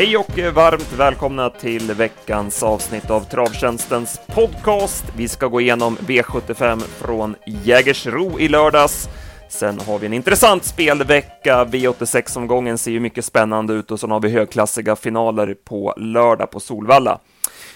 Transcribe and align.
Hej 0.00 0.16
och 0.16 0.54
varmt 0.54 0.92
välkomna 0.92 1.50
till 1.50 1.92
veckans 1.92 2.62
avsnitt 2.62 3.10
av 3.10 3.20
Travtjänstens 3.20 4.20
podcast. 4.26 5.04
Vi 5.16 5.28
ska 5.28 5.46
gå 5.46 5.60
igenom 5.60 5.96
V75 5.96 6.80
från 6.80 7.36
Jägersro 7.46 8.40
i 8.40 8.48
lördags. 8.48 9.08
Sen 9.48 9.80
har 9.80 9.98
vi 9.98 10.06
en 10.06 10.12
intressant 10.12 10.64
spelvecka. 10.64 11.64
V86-omgången 11.64 12.78
ser 12.78 12.90
ju 12.90 13.00
mycket 13.00 13.24
spännande 13.24 13.72
ut 13.72 13.90
och 13.90 14.00
så 14.00 14.06
har 14.06 14.20
vi 14.20 14.30
högklassiga 14.30 14.96
finaler 14.96 15.54
på 15.54 15.94
lördag 15.96 16.50
på 16.50 16.60
Solvalla. 16.60 17.20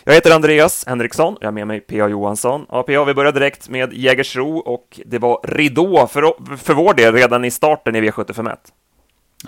Jag 0.05 0.15
heter 0.15 0.35
Andreas 0.35 0.87
Henriksson, 0.87 1.37
jag 1.41 1.47
har 1.47 1.53
med 1.53 1.67
mig 1.67 1.81
P.A. 1.81 2.09
Johansson. 2.09 2.67
Ja, 2.69 2.83
P.A. 2.83 3.05
vi 3.05 3.15
börjar 3.15 3.33
direkt 3.33 3.69
med 3.69 3.93
Jägersro 3.93 4.59
och 4.59 5.01
det 5.07 5.19
var 5.19 5.41
ridå 5.45 6.07
för, 6.07 6.57
för 6.57 6.75
vår 6.75 6.95
del 6.95 7.15
redan 7.15 7.45
i 7.45 7.51
starten 7.51 7.97
i 7.97 8.01
V751. 8.01 8.57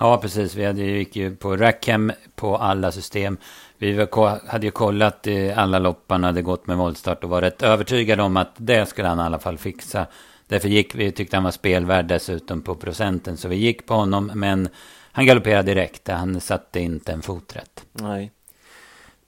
Ja, 0.00 0.18
precis. 0.18 0.54
Vi 0.54 0.64
hade, 0.64 0.82
gick 0.82 1.16
ju 1.16 1.36
på 1.36 1.56
Rackham 1.56 2.12
på 2.34 2.56
alla 2.56 2.92
system. 2.92 3.36
Vi 3.78 4.06
hade 4.46 4.66
ju 4.66 4.70
kollat 4.70 5.26
alla 5.56 5.78
loppen, 5.78 6.24
hade 6.24 6.42
gått 6.42 6.66
med 6.66 6.76
voltstart 6.76 7.24
och 7.24 7.30
var 7.30 7.40
rätt 7.40 7.62
övertygade 7.62 8.22
om 8.22 8.36
att 8.36 8.52
det 8.56 8.86
skulle 8.86 9.08
han 9.08 9.18
i 9.18 9.22
alla 9.22 9.38
fall 9.38 9.58
fixa. 9.58 10.06
Därför 10.48 10.68
gick 10.68 10.94
vi, 10.94 11.12
tyckte 11.12 11.36
han 11.36 11.44
var 11.44 11.50
spelvärd 11.50 12.06
dessutom 12.06 12.62
på 12.62 12.74
procenten. 12.74 13.36
Så 13.36 13.48
vi 13.48 13.56
gick 13.56 13.86
på 13.86 13.94
honom, 13.94 14.32
men 14.34 14.68
han 15.12 15.26
galopperade 15.26 15.74
direkt. 15.74 16.08
Han 16.08 16.40
satte 16.40 16.80
inte 16.80 17.12
en 17.12 17.22
fot 17.22 17.56
rätt. 17.56 17.84
Nej. 17.92 18.32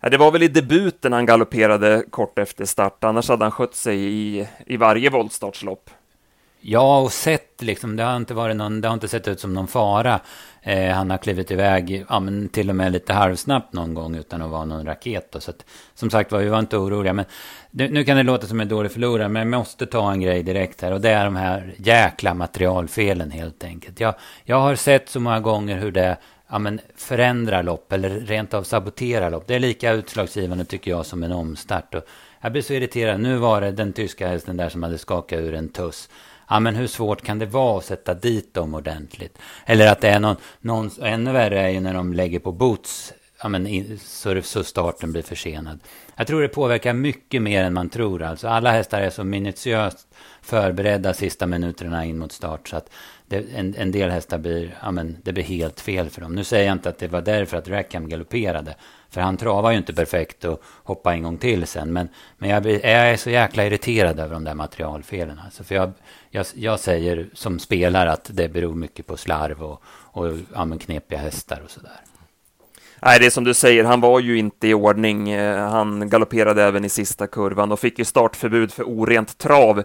Ja, 0.00 0.08
det 0.08 0.16
var 0.16 0.30
väl 0.30 0.42
i 0.42 0.48
debuten 0.48 1.12
han 1.12 1.26
galopperade 1.26 2.04
kort 2.10 2.38
efter 2.38 2.64
start, 2.64 3.04
annars 3.04 3.28
hade 3.28 3.44
han 3.44 3.52
skött 3.52 3.74
sig 3.74 3.98
i, 3.98 4.48
i 4.66 4.76
varje 4.76 5.10
voltstartslopp. 5.10 5.90
Ja, 6.60 7.00
och 7.00 7.12
sett 7.12 7.62
liksom, 7.62 7.96
det 7.96 8.02
har 8.02 8.16
inte 8.16 8.34
varit 8.34 8.56
någon, 8.56 8.80
det 8.80 8.88
har 8.88 8.94
inte 8.94 9.08
sett 9.08 9.28
ut 9.28 9.40
som 9.40 9.54
någon 9.54 9.68
fara. 9.68 10.20
Eh, 10.62 10.94
han 10.94 11.10
har 11.10 11.18
klivit 11.18 11.50
iväg, 11.50 12.04
ja 12.08 12.20
men 12.20 12.48
till 12.48 12.70
och 12.70 12.76
med 12.76 12.92
lite 12.92 13.12
halvsnabbt 13.12 13.72
någon 13.72 13.94
gång 13.94 14.16
utan 14.16 14.42
att 14.42 14.50
vara 14.50 14.64
någon 14.64 14.86
raket. 14.86 15.32
Då. 15.32 15.40
Så 15.40 15.50
att, 15.50 15.64
som 15.94 16.10
sagt 16.10 16.32
var, 16.32 16.38
vi 16.40 16.48
var 16.48 16.58
inte 16.58 16.76
oroliga. 16.76 17.12
Men 17.12 17.24
det, 17.70 17.88
nu 17.88 18.04
kan 18.04 18.16
det 18.16 18.22
låta 18.22 18.46
som 18.46 18.60
en 18.60 18.68
dålig 18.68 18.92
förlorare, 18.92 19.28
men 19.28 19.42
jag 19.42 19.58
måste 19.58 19.86
ta 19.86 20.12
en 20.12 20.20
grej 20.20 20.42
direkt 20.42 20.82
här. 20.82 20.92
Och 20.92 21.00
det 21.00 21.10
är 21.10 21.24
de 21.24 21.36
här 21.36 21.74
jäkla 21.76 22.34
materialfelen 22.34 23.30
helt 23.30 23.64
enkelt. 23.64 24.00
Jag, 24.00 24.14
jag 24.44 24.60
har 24.60 24.74
sett 24.74 25.08
så 25.08 25.20
många 25.20 25.40
gånger 25.40 25.78
hur 25.78 25.92
det 25.92 26.16
ja, 26.50 26.58
men 26.58 26.80
förändrar 26.96 27.62
lopp 27.62 27.92
eller 27.92 28.10
rent 28.10 28.54
av 28.54 28.62
saboterar 28.62 29.30
lopp. 29.30 29.46
Det 29.46 29.54
är 29.54 29.60
lika 29.60 29.92
utslagsgivande 29.92 30.64
tycker 30.64 30.90
jag 30.90 31.06
som 31.06 31.22
en 31.22 31.32
omstart. 31.32 31.94
Och 31.94 32.02
jag 32.40 32.52
blir 32.52 32.62
så 32.62 32.72
irriterad. 32.72 33.20
Nu 33.20 33.36
var 33.36 33.60
det 33.60 33.72
den 33.72 33.92
tyska 33.92 34.28
hästen 34.28 34.56
där 34.56 34.68
som 34.68 34.82
hade 34.82 34.98
skakat 34.98 35.38
ur 35.38 35.54
en 35.54 35.68
tuss 35.68 36.08
ja 36.48 36.60
men 36.60 36.76
hur 36.76 36.86
svårt 36.86 37.22
kan 37.22 37.38
det 37.38 37.46
vara 37.46 37.78
att 37.78 37.84
sätta 37.84 38.14
dit 38.14 38.54
dem 38.54 38.74
ordentligt? 38.74 39.38
Eller 39.66 39.92
att 39.92 40.00
det 40.00 40.08
är 40.08 40.20
någon, 40.20 40.36
någon 40.60 40.90
ännu 41.02 41.32
värre 41.32 41.60
är 41.60 41.68
ju 41.68 41.80
när 41.80 41.94
de 41.94 42.12
lägger 42.12 42.38
på 42.38 42.52
boots, 42.52 43.12
ja 43.42 43.48
men 43.48 43.98
så, 43.98 44.42
så 44.42 44.64
starten 44.64 45.12
blir 45.12 45.22
försenad. 45.22 45.80
Jag 46.18 46.26
tror 46.26 46.42
det 46.42 46.48
påverkar 46.48 46.92
mycket 46.92 47.42
mer 47.42 47.64
än 47.64 47.74
man 47.74 47.88
tror 47.88 48.22
alltså. 48.22 48.48
Alla 48.48 48.70
hästar 48.70 49.00
är 49.00 49.10
så 49.10 49.24
minutiöst 49.24 50.06
förberedda 50.42 51.14
sista 51.14 51.46
minuterna 51.46 52.04
in 52.04 52.18
mot 52.18 52.32
start 52.32 52.68
så 52.68 52.76
att 52.76 52.90
det, 53.26 53.44
en, 53.54 53.74
en, 53.78 53.92
del 53.92 54.10
hästar 54.10 54.38
blir, 54.38 54.78
ja 54.82 54.90
men 54.90 55.16
det 55.22 55.32
blir 55.32 55.44
helt 55.44 55.80
fel 55.80 56.10
för 56.10 56.20
dem. 56.20 56.34
Nu 56.34 56.44
säger 56.44 56.66
jag 56.66 56.72
inte 56.72 56.88
att 56.88 56.98
det 56.98 57.08
var 57.08 57.20
därför 57.20 57.56
att 57.56 57.68
Rackham 57.68 58.08
galopperade. 58.08 58.74
För 59.10 59.20
han 59.20 59.36
travar 59.36 59.70
ju 59.70 59.76
inte 59.76 59.94
perfekt 59.94 60.44
och 60.44 60.62
hoppar 60.84 61.12
en 61.12 61.22
gång 61.22 61.38
till 61.38 61.66
sen. 61.66 61.92
Men, 61.92 62.08
men 62.38 62.50
jag, 62.50 62.66
jag 62.66 62.84
är 62.84 63.16
så 63.16 63.30
jäkla 63.30 63.66
irriterad 63.66 64.20
över 64.20 64.34
de 64.34 64.44
där 64.44 64.54
materialfelen. 64.54 65.40
Alltså, 65.44 65.64
för 65.64 65.74
jag, 65.74 65.92
jag, 66.30 66.46
jag 66.54 66.80
säger 66.80 67.28
som 67.32 67.58
spelare 67.58 68.12
att 68.12 68.30
det 68.32 68.48
beror 68.48 68.74
mycket 68.74 69.06
på 69.06 69.16
slarv 69.16 69.62
och, 69.62 69.82
och 69.86 70.32
ja, 70.54 70.78
knepiga 70.80 71.18
hästar 71.18 71.60
och 71.64 71.70
sådär. 71.70 72.00
Nej, 73.02 73.18
det 73.20 73.26
är 73.26 73.30
som 73.30 73.44
du 73.44 73.54
säger, 73.54 73.84
han 73.84 74.00
var 74.00 74.20
ju 74.20 74.38
inte 74.38 74.68
i 74.68 74.74
ordning. 74.74 75.30
Eh, 75.30 75.68
han 75.68 76.08
galopperade 76.08 76.62
även 76.62 76.84
i 76.84 76.88
sista 76.88 77.26
kurvan 77.26 77.72
och 77.72 77.80
fick 77.80 77.98
ju 77.98 78.04
startförbud 78.04 78.72
för 78.72 78.84
orent 78.84 79.38
trav. 79.38 79.82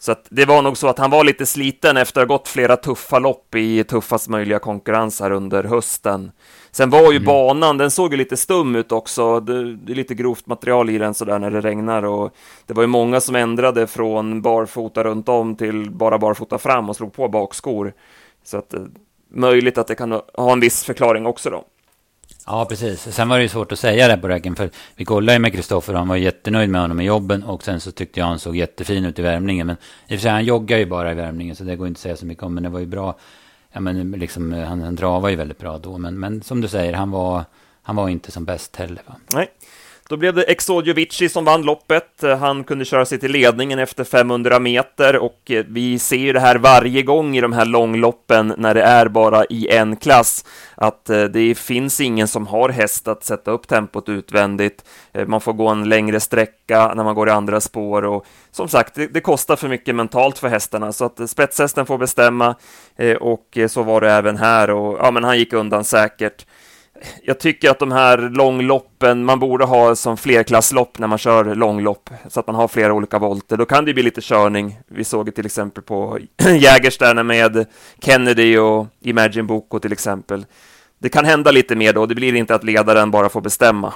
Så 0.00 0.14
det 0.28 0.44
var 0.44 0.62
nog 0.62 0.76
så 0.76 0.88
att 0.88 0.98
han 0.98 1.10
var 1.10 1.24
lite 1.24 1.46
sliten 1.46 1.96
efter 1.96 2.20
att 2.22 2.28
ha 2.28 2.36
gått 2.36 2.48
flera 2.48 2.76
tuffa 2.76 3.18
lopp 3.18 3.54
i 3.54 3.84
tuffast 3.84 4.28
möjliga 4.28 4.58
konkurrens 4.58 5.20
här 5.20 5.30
under 5.30 5.64
hösten. 5.64 6.30
Sen 6.70 6.90
var 6.90 7.12
ju 7.12 7.16
mm. 7.16 7.24
banan, 7.24 7.78
den 7.78 7.90
såg 7.90 8.12
ju 8.12 8.16
lite 8.16 8.36
stum 8.36 8.76
ut 8.76 8.92
också. 8.92 9.40
Det, 9.40 9.74
det, 9.76 9.92
är 9.92 9.96
lite 9.96 10.14
grovt 10.14 10.46
material 10.46 10.90
i 10.90 10.98
den 10.98 11.14
sådär 11.14 11.38
när 11.38 11.50
det 11.50 11.60
regnar 11.60 12.02
och 12.02 12.34
det 12.66 12.74
var 12.74 12.82
ju 12.82 12.86
många 12.86 13.20
som 13.20 13.34
ändrade 13.36 13.86
från 13.86 14.42
barfota 14.42 15.04
runt 15.04 15.28
om 15.28 15.56
till 15.56 15.90
bara 15.90 16.18
barfota 16.18 16.58
fram 16.58 16.88
och 16.88 16.96
slog 16.96 17.12
på 17.12 17.28
bakskor. 17.28 17.92
Så 18.44 18.58
att 18.58 18.74
eh, 18.74 18.80
möjligt 19.30 19.78
att 19.78 19.86
det 19.86 19.94
kan 19.94 20.12
ha 20.34 20.52
en 20.52 20.60
viss 20.60 20.84
förklaring 20.84 21.26
också 21.26 21.50
då. 21.50 21.64
Ja, 22.50 22.64
precis. 22.64 23.14
Sen 23.14 23.28
var 23.28 23.36
det 23.36 23.42
ju 23.42 23.48
svårt 23.48 23.72
att 23.72 23.78
säga 23.78 24.08
det 24.08 24.16
på 24.16 24.28
räcken. 24.28 24.56
För 24.56 24.70
vi 24.96 25.04
kollade 25.04 25.32
ju 25.32 25.38
med 25.38 25.52
Kristoffer 25.52 25.92
och 25.92 25.98
han 25.98 26.08
var 26.08 26.16
jättenöjd 26.16 26.70
med 26.70 26.80
honom 26.80 27.00
i 27.00 27.04
jobben. 27.04 27.42
Och 27.42 27.62
sen 27.62 27.80
så 27.80 27.92
tyckte 27.92 28.20
jag 28.20 28.26
han 28.26 28.38
såg 28.38 28.56
jättefin 28.56 29.04
ut 29.04 29.18
i 29.18 29.22
värmningen. 29.22 29.66
Men 29.66 29.76
i 30.06 30.14
och 30.14 30.18
för 30.18 30.22
sig, 30.22 30.30
han 30.30 30.44
joggar 30.44 30.78
ju 30.78 30.86
bara 30.86 31.12
i 31.12 31.14
värmningen. 31.14 31.56
Så 31.56 31.64
det 31.64 31.76
går 31.76 31.86
inte 31.86 31.98
att 31.98 32.02
säga 32.02 32.16
så 32.16 32.26
mycket 32.26 32.44
om. 32.44 32.54
Men 32.54 32.62
det 32.62 32.68
var 32.68 32.80
ju 32.80 32.86
bra. 32.86 33.18
Ja, 33.72 33.80
men 33.80 34.10
liksom, 34.10 34.52
han, 34.52 34.82
han 34.82 34.96
dravar 34.96 35.28
ju 35.28 35.36
väldigt 35.36 35.58
bra 35.58 35.78
då. 35.78 35.98
Men, 35.98 36.20
men 36.20 36.42
som 36.42 36.60
du 36.60 36.68
säger, 36.68 36.92
han 36.92 37.10
var, 37.10 37.44
han 37.82 37.96
var 37.96 38.08
inte 38.08 38.30
som 38.32 38.44
bäst 38.44 38.76
heller. 38.76 39.02
Va? 39.06 39.14
Nej. 39.34 39.48
Då 40.08 40.16
blev 40.16 40.34
det 40.34 40.42
Exodjovici 40.42 41.28
som 41.28 41.44
vann 41.44 41.62
loppet. 41.62 42.22
Han 42.40 42.64
kunde 42.64 42.84
köra 42.84 43.04
sig 43.04 43.18
till 43.18 43.32
ledningen 43.32 43.78
efter 43.78 44.04
500 44.04 44.58
meter 44.58 45.16
och 45.16 45.50
eh, 45.50 45.64
vi 45.68 45.98
ser 45.98 46.16
ju 46.16 46.32
det 46.32 46.40
här 46.40 46.56
varje 46.56 47.02
gång 47.02 47.36
i 47.36 47.40
de 47.40 47.52
här 47.52 47.64
långloppen 47.64 48.54
när 48.56 48.74
det 48.74 48.82
är 48.82 49.08
bara 49.08 49.44
i 49.44 49.68
en 49.68 49.96
klass 49.96 50.44
att 50.74 51.10
eh, 51.10 51.24
det 51.24 51.54
finns 51.54 52.00
ingen 52.00 52.28
som 52.28 52.46
har 52.46 52.68
häst 52.68 53.08
att 53.08 53.24
sätta 53.24 53.50
upp 53.50 53.68
tempot 53.68 54.08
utvändigt. 54.08 54.84
Eh, 55.12 55.26
man 55.26 55.40
får 55.40 55.52
gå 55.52 55.68
en 55.68 55.88
längre 55.88 56.20
sträcka 56.20 56.94
när 56.94 57.04
man 57.04 57.14
går 57.14 57.28
i 57.28 57.32
andra 57.32 57.60
spår 57.60 58.04
och 58.04 58.26
som 58.50 58.68
sagt, 58.68 58.94
det, 58.94 59.06
det 59.06 59.20
kostar 59.20 59.56
för 59.56 59.68
mycket 59.68 59.94
mentalt 59.94 60.38
för 60.38 60.48
hästarna 60.48 60.92
så 60.92 61.04
att 61.04 61.30
spetshästen 61.30 61.86
får 61.86 61.98
bestämma 61.98 62.54
och 63.20 63.58
så 63.68 63.82
var 63.82 64.00
det 64.00 64.10
även 64.10 64.36
här 64.36 64.70
och 64.70 64.98
ja, 65.00 65.10
men 65.10 65.24
han 65.24 65.38
gick 65.38 65.52
undan 65.52 65.84
säkert 65.84 66.46
jag 67.22 67.40
tycker 67.40 67.70
att 67.70 67.78
de 67.78 67.92
här 67.92 68.18
långloppen, 68.18 69.24
man 69.24 69.38
borde 69.38 69.64
ha 69.64 69.94
som 69.94 70.16
flerklasslopp 70.16 70.98
när 70.98 71.06
man 71.06 71.18
kör 71.18 71.54
långlopp, 71.54 72.10
så 72.28 72.40
att 72.40 72.46
man 72.46 72.56
har 72.56 72.68
flera 72.68 72.92
olika 72.92 73.18
volter. 73.18 73.56
Då 73.56 73.64
kan 73.64 73.84
det 73.84 73.94
bli 73.94 74.02
lite 74.02 74.20
körning. 74.20 74.78
Vi 74.88 75.04
såg 75.04 75.26
det 75.26 75.32
till 75.32 75.46
exempel 75.46 75.82
på 75.82 76.18
Jägerstjärna 76.58 77.22
med 77.22 77.66
Kennedy 78.02 78.58
och 78.58 78.86
Imagine 79.00 79.46
Boko 79.46 79.78
till 79.78 79.92
exempel. 79.92 80.46
Det 80.98 81.08
kan 81.08 81.24
hända 81.24 81.50
lite 81.50 81.76
mer 81.76 81.92
då, 81.92 82.06
det 82.06 82.14
blir 82.14 82.34
inte 82.34 82.54
att 82.54 82.64
ledaren 82.64 83.10
bara 83.10 83.28
får 83.28 83.40
bestämma. 83.40 83.94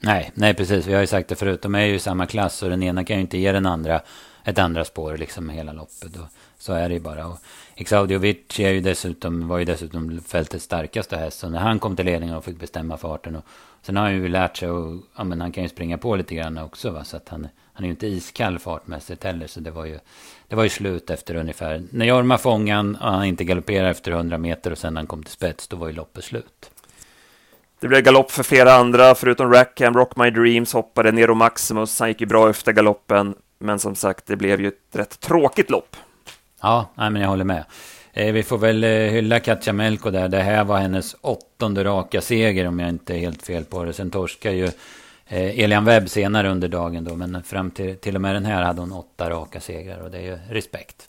Nej, 0.00 0.30
nej 0.34 0.54
precis. 0.54 0.86
Vi 0.86 0.94
har 0.94 1.00
ju 1.00 1.06
sagt 1.06 1.28
det 1.28 1.36
förut, 1.36 1.62
de 1.62 1.74
är 1.74 1.84
ju 1.84 1.94
i 1.94 1.98
samma 1.98 2.26
klass 2.26 2.62
och 2.62 2.70
den 2.70 2.82
ena 2.82 3.04
kan 3.04 3.16
ju 3.16 3.22
inte 3.22 3.38
ge 3.38 3.52
den 3.52 3.66
andra 3.66 4.00
ett 4.44 4.58
andra 4.58 4.84
spår 4.84 5.16
liksom 5.16 5.48
hela 5.48 5.72
loppet. 5.72 6.16
Och 6.16 6.26
så 6.66 6.72
är 6.72 6.88
det 6.88 6.94
ju 6.94 7.00
bara. 7.00 7.26
Och 7.26 7.38
Exaudiovic 7.74 8.60
är 8.60 8.70
ju 8.70 8.80
dessutom, 8.80 9.48
var 9.48 9.58
ju 9.58 9.64
dessutom 9.64 10.20
fältets 10.20 10.64
starkaste 10.64 11.16
häst. 11.16 11.38
Så 11.38 11.48
när 11.48 11.58
han 11.58 11.78
kom 11.78 11.96
till 11.96 12.04
ledningen 12.04 12.36
och 12.36 12.44
fick 12.44 12.60
bestämma 12.60 12.96
farten. 12.96 13.36
Och 13.36 13.44
sen 13.82 13.96
har 13.96 14.02
han 14.02 14.14
ju 14.14 14.28
lärt 14.28 14.56
sig 14.56 14.70
och 14.70 15.02
ja, 15.16 15.24
men 15.24 15.40
han 15.40 15.52
kan 15.52 15.62
ju 15.62 15.68
springa 15.68 15.98
på 15.98 16.16
lite 16.16 16.34
grann 16.34 16.58
också. 16.58 16.90
Va? 16.90 17.04
Så 17.04 17.16
att 17.16 17.28
han, 17.28 17.48
han 17.72 17.84
är 17.84 17.88
ju 17.88 17.90
inte 17.90 18.06
iskall 18.06 18.58
fartmässigt 18.58 19.24
heller. 19.24 19.46
Så 19.46 19.60
det 19.60 19.70
var 19.70 19.84
ju, 19.84 19.98
det 20.48 20.56
var 20.56 20.62
ju 20.62 20.68
slut 20.68 21.10
efter 21.10 21.34
ungefär. 21.34 21.82
När 21.90 22.06
Jorma 22.06 22.38
fångade 22.38 22.98
han 23.00 23.24
inte 23.24 23.44
galopperade 23.44 23.90
efter 23.90 24.12
100 24.12 24.38
meter 24.38 24.70
och 24.70 24.78
sen 24.78 24.94
när 24.94 25.00
han 25.00 25.06
kom 25.06 25.22
till 25.22 25.32
spets, 25.32 25.68
då 25.68 25.76
var 25.76 25.86
ju 25.86 25.92
loppet 25.92 26.24
slut. 26.24 26.70
Det 27.80 27.88
blev 27.88 28.02
galopp 28.02 28.30
för 28.30 28.42
flera 28.42 28.72
andra, 28.72 29.14
förutom 29.14 29.52
Rackham, 29.52 29.94
Rock 29.94 30.16
My 30.16 30.30
Dreams 30.30 30.72
hoppade, 30.72 31.12
Nero 31.12 31.34
Maximus, 31.34 32.00
han 32.00 32.08
gick 32.08 32.20
ju 32.20 32.26
bra 32.26 32.50
efter 32.50 32.72
galoppen, 32.72 33.34
men 33.58 33.78
som 33.78 33.94
sagt, 33.94 34.26
det 34.26 34.36
blev 34.36 34.60
ju 34.60 34.68
ett 34.68 34.74
rätt 34.92 35.20
tråkigt 35.20 35.70
lopp. 35.70 35.96
Ja, 36.62 36.90
nej, 36.94 37.10
men 37.10 37.22
jag 37.22 37.28
håller 37.28 37.44
med. 37.44 37.64
Eh, 38.12 38.32
vi 38.32 38.42
får 38.42 38.58
väl 38.58 38.84
eh, 38.84 38.90
hylla 38.90 39.40
Katja 39.40 39.72
Melko 39.72 40.10
där. 40.10 40.28
Det 40.28 40.42
här 40.42 40.64
var 40.64 40.78
hennes 40.78 41.16
åttonde 41.20 41.84
raka 41.84 42.20
seger 42.20 42.68
om 42.68 42.78
jag 42.78 42.88
inte 42.88 43.14
är 43.14 43.18
helt 43.18 43.42
fel 43.42 43.64
på 43.64 43.84
det. 43.84 43.92
Sen 43.92 44.10
torskar 44.10 44.50
ju 44.50 44.64
eh, 45.26 45.60
Elian 45.60 45.84
Webb 45.84 46.08
senare 46.08 46.50
under 46.50 46.68
dagen 46.68 47.04
då. 47.04 47.16
Men 47.16 47.42
fram 47.42 47.70
till, 47.70 47.96
till 47.96 48.14
och 48.14 48.20
med 48.20 48.34
den 48.34 48.44
här 48.44 48.62
hade 48.62 48.80
hon 48.80 48.92
åtta 48.92 49.30
raka 49.30 49.60
segrar 49.60 49.98
och 49.98 50.10
det 50.10 50.18
är 50.18 50.22
ju 50.22 50.38
respekt. 50.50 51.08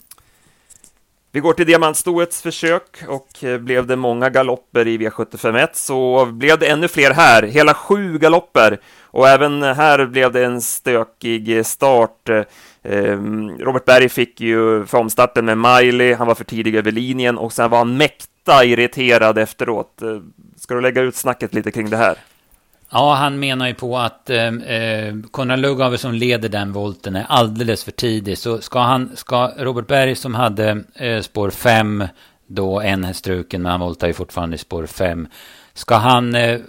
Vi 1.32 1.40
går 1.40 1.52
till 1.52 1.66
diamantstoets 1.66 2.42
försök 2.42 3.02
och 3.08 3.28
blev 3.60 3.86
det 3.86 3.96
många 3.96 4.30
galopper 4.30 4.86
i 4.86 4.98
V751 4.98 5.68
så 5.72 6.26
blev 6.26 6.58
det 6.58 6.66
ännu 6.66 6.88
fler 6.88 7.10
här, 7.10 7.42
hela 7.42 7.74
sju 7.74 8.18
galopper. 8.18 8.80
Och 9.00 9.28
även 9.28 9.62
här 9.62 10.06
blev 10.06 10.32
det 10.32 10.44
en 10.44 10.60
stökig 10.60 11.66
start. 11.66 12.30
Ehm, 12.90 13.58
Robert 13.58 13.84
Berg 13.84 14.08
fick 14.08 14.40
ju 14.40 14.86
formstarten 14.86 15.44
med 15.44 15.58
Miley, 15.58 16.14
han 16.14 16.26
var 16.26 16.34
för 16.34 16.44
tidig 16.44 16.74
över 16.74 16.92
linjen 16.92 17.38
och 17.38 17.52
sen 17.52 17.70
var 17.70 17.78
han 17.78 17.96
mäkta 17.96 18.64
irriterad 18.64 19.38
efteråt. 19.38 20.02
Eh, 20.02 20.08
ska 20.56 20.74
du 20.74 20.80
lägga 20.80 21.02
ut 21.02 21.16
snacket 21.16 21.54
lite 21.54 21.70
kring 21.70 21.90
det 21.90 21.96
här? 21.96 22.16
Ja, 22.90 23.14
han 23.14 23.38
menar 23.38 23.68
ju 23.68 23.74
på 23.74 23.98
att 23.98 24.30
eh, 24.30 24.52
Konrad 25.30 25.58
Lugauer 25.58 25.96
som 25.96 26.14
leder 26.14 26.48
den 26.48 26.72
volten 26.72 27.16
är 27.16 27.26
alldeles 27.28 27.84
för 27.84 27.92
tidig. 27.92 28.38
Så 28.38 28.60
ska, 28.60 28.78
han, 28.78 29.16
ska 29.16 29.52
Robert 29.58 29.86
Berg 29.86 30.14
som 30.14 30.34
hade 30.34 30.84
eh, 30.94 31.20
spår 31.20 31.50
5, 31.50 32.04
då 32.46 32.80
en 32.80 33.14
struken, 33.14 33.62
men 33.62 33.70
han 33.70 33.80
voltar 33.80 34.06
ju 34.06 34.12
fortfarande 34.12 34.54
i 34.54 34.58
spår 34.58 34.86
5. 34.86 35.28
ska 35.74 35.94
han 35.94 36.34
eh, 36.34 36.50
eh 36.50 36.60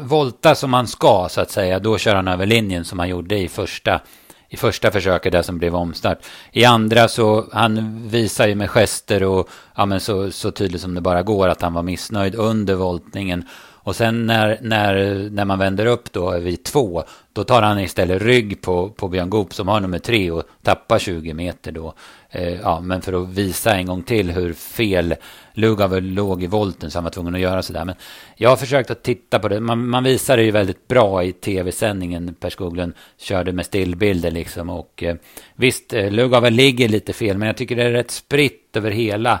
volta 0.00 0.54
som 0.54 0.72
han 0.72 0.86
ska, 0.86 1.26
så 1.30 1.40
att 1.40 1.50
säga, 1.50 1.78
då 1.78 1.98
kör 1.98 2.14
han 2.14 2.28
över 2.28 2.46
linjen 2.46 2.84
som 2.84 2.98
han 2.98 3.08
gjorde 3.08 3.38
i 3.38 3.48
första 3.48 4.00
i 4.48 4.56
första 4.56 4.90
försöket 4.90 5.32
där 5.32 5.42
som 5.42 5.58
blev 5.58 5.74
omstart. 5.74 6.18
I 6.52 6.64
andra 6.64 7.08
så, 7.08 7.48
han 7.52 8.02
visar 8.08 8.46
ju 8.46 8.54
med 8.54 8.70
gester 8.70 9.22
och 9.22 9.48
ja, 9.76 9.86
men 9.86 10.00
så, 10.00 10.30
så 10.30 10.50
tydligt 10.50 10.80
som 10.80 10.94
det 10.94 11.00
bara 11.00 11.22
går 11.22 11.48
att 11.48 11.62
han 11.62 11.74
var 11.74 11.82
missnöjd 11.82 12.34
under 12.34 12.74
voltningen. 12.74 13.44
Och 13.88 13.96
sen 13.96 14.26
när, 14.26 14.58
när, 14.62 14.94
när 15.30 15.44
man 15.44 15.58
vänder 15.58 15.86
upp 15.86 16.12
då 16.12 16.38
vid 16.38 16.64
två, 16.64 17.04
då 17.32 17.44
tar 17.44 17.62
han 17.62 17.80
istället 17.80 18.22
rygg 18.22 18.62
på, 18.62 18.90
på 18.90 19.08
Björn 19.08 19.30
Goop 19.30 19.54
som 19.54 19.68
har 19.68 19.80
nummer 19.80 19.98
tre 19.98 20.30
och 20.30 20.42
tappar 20.62 20.98
20 20.98 21.34
meter 21.34 21.72
då. 21.72 21.94
Eh, 22.30 22.60
ja, 22.60 22.80
men 22.80 23.02
för 23.02 23.22
att 23.22 23.28
visa 23.28 23.74
en 23.74 23.86
gång 23.86 24.02
till 24.02 24.30
hur 24.30 24.52
fel 24.52 25.14
Lugauer 25.52 26.00
låg 26.00 26.42
i 26.42 26.46
volten 26.46 26.90
så 26.90 26.98
han 26.98 27.04
var 27.04 27.10
tvungen 27.10 27.34
att 27.34 27.40
göra 27.40 27.62
sådär. 27.62 27.84
Men 27.84 27.94
jag 28.36 28.50
har 28.50 28.56
försökt 28.56 28.90
att 28.90 29.02
titta 29.02 29.38
på 29.38 29.48
det. 29.48 29.60
Man, 29.60 29.88
man 29.88 30.04
visar 30.04 30.36
det 30.36 30.42
ju 30.42 30.50
väldigt 30.50 30.88
bra 30.88 31.24
i 31.24 31.32
tv-sändningen. 31.32 32.34
Per 32.40 32.50
Skoglund 32.50 32.92
körde 33.18 33.52
med 33.52 33.66
stillbilder 33.66 34.30
liksom. 34.30 34.70
Och 34.70 35.02
eh, 35.02 35.16
visst, 35.54 35.92
eh, 35.92 36.10
Lugauer 36.10 36.50
ligger 36.50 36.88
lite 36.88 37.12
fel, 37.12 37.38
men 37.38 37.46
jag 37.46 37.56
tycker 37.56 37.76
det 37.76 37.84
är 37.84 37.92
rätt 37.92 38.10
spritt 38.10 38.76
över 38.76 38.90
hela 38.90 39.40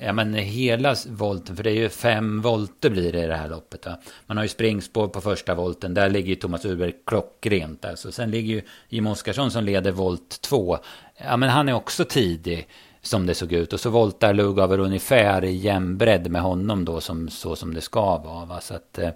Ja 0.00 0.12
men 0.12 0.34
hela 0.34 0.96
volten, 1.08 1.56
för 1.56 1.62
det 1.62 1.70
är 1.70 1.74
ju 1.74 1.88
fem 1.88 2.40
volter 2.40 2.90
blir 2.90 3.12
det 3.12 3.24
i 3.24 3.26
det 3.26 3.36
här 3.36 3.48
loppet. 3.48 3.86
Va? 3.86 3.98
Man 4.26 4.36
har 4.36 4.44
ju 4.44 4.48
springspår 4.48 5.08
på 5.08 5.20
första 5.20 5.54
volten, 5.54 5.94
där 5.94 6.10
ligger 6.10 6.28
ju 6.28 6.34
Thomas 6.34 6.64
Uber 6.64 6.92
klockrent. 7.06 7.84
Alltså. 7.84 8.12
Sen 8.12 8.30
ligger 8.30 8.54
ju 8.54 8.62
Jim 8.88 9.06
Oskarsson 9.06 9.50
som 9.50 9.64
leder 9.64 9.92
volt 9.92 10.40
två. 10.40 10.78
Ja 11.16 11.36
men 11.36 11.48
han 11.48 11.68
är 11.68 11.72
också 11.72 12.04
tidig 12.04 12.68
som 13.02 13.26
det 13.26 13.34
såg 13.34 13.52
ut. 13.52 13.72
Och 13.72 13.80
så 13.80 13.90
voltar 13.90 14.34
Lugauer 14.34 14.78
ungefär 14.78 15.44
i 15.44 15.52
jämnbredd 15.52 16.30
med 16.30 16.42
honom 16.42 16.84
då, 16.84 17.00
som, 17.00 17.28
så 17.28 17.56
som 17.56 17.74
det 17.74 17.80
ska 17.80 18.18
vara. 18.18 18.44
Va? 18.44 18.60
Så 18.60 18.74
att, 18.74 18.98
eh, 18.98 19.10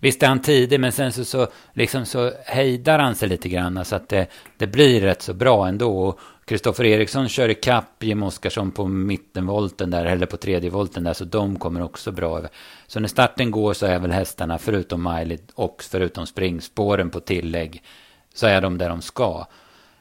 visst 0.00 0.22
är 0.22 0.26
han 0.26 0.42
tidig, 0.42 0.80
men 0.80 0.92
sen 0.92 1.12
så, 1.12 1.24
så, 1.24 1.46
liksom 1.72 2.06
så 2.06 2.32
hejdar 2.44 2.98
han 2.98 3.14
sig 3.14 3.28
lite 3.28 3.48
grann. 3.48 3.84
Så 3.84 3.96
att 3.96 4.08
det, 4.08 4.26
det 4.56 4.66
blir 4.66 5.00
rätt 5.00 5.22
så 5.22 5.34
bra 5.34 5.68
ändå. 5.68 6.18
Kristoffer 6.48 6.84
Eriksson 6.84 7.28
kör 7.28 7.48
ikapp 7.48 8.04
Jim 8.04 8.22
Oskarsson 8.22 8.70
på 8.70 8.86
mittenvolten 8.86 9.90
där, 9.90 10.04
eller 10.04 10.26
på 10.26 10.36
tredje 10.36 10.70
volten 10.70 11.04
där, 11.04 11.12
så 11.12 11.24
de 11.24 11.58
kommer 11.58 11.82
också 11.82 12.12
bra 12.12 12.38
över. 12.38 12.50
Så 12.86 13.00
när 13.00 13.08
starten 13.08 13.50
går 13.50 13.74
så 13.74 13.86
är 13.86 13.98
väl 13.98 14.12
hästarna, 14.12 14.58
förutom 14.58 15.02
Miley 15.02 15.38
och 15.54 15.82
förutom 15.90 16.26
springspåren 16.26 17.10
på 17.10 17.20
tillägg, 17.20 17.82
så 18.34 18.46
är 18.46 18.60
de 18.60 18.78
där 18.78 18.88
de 18.88 19.02
ska. 19.02 19.46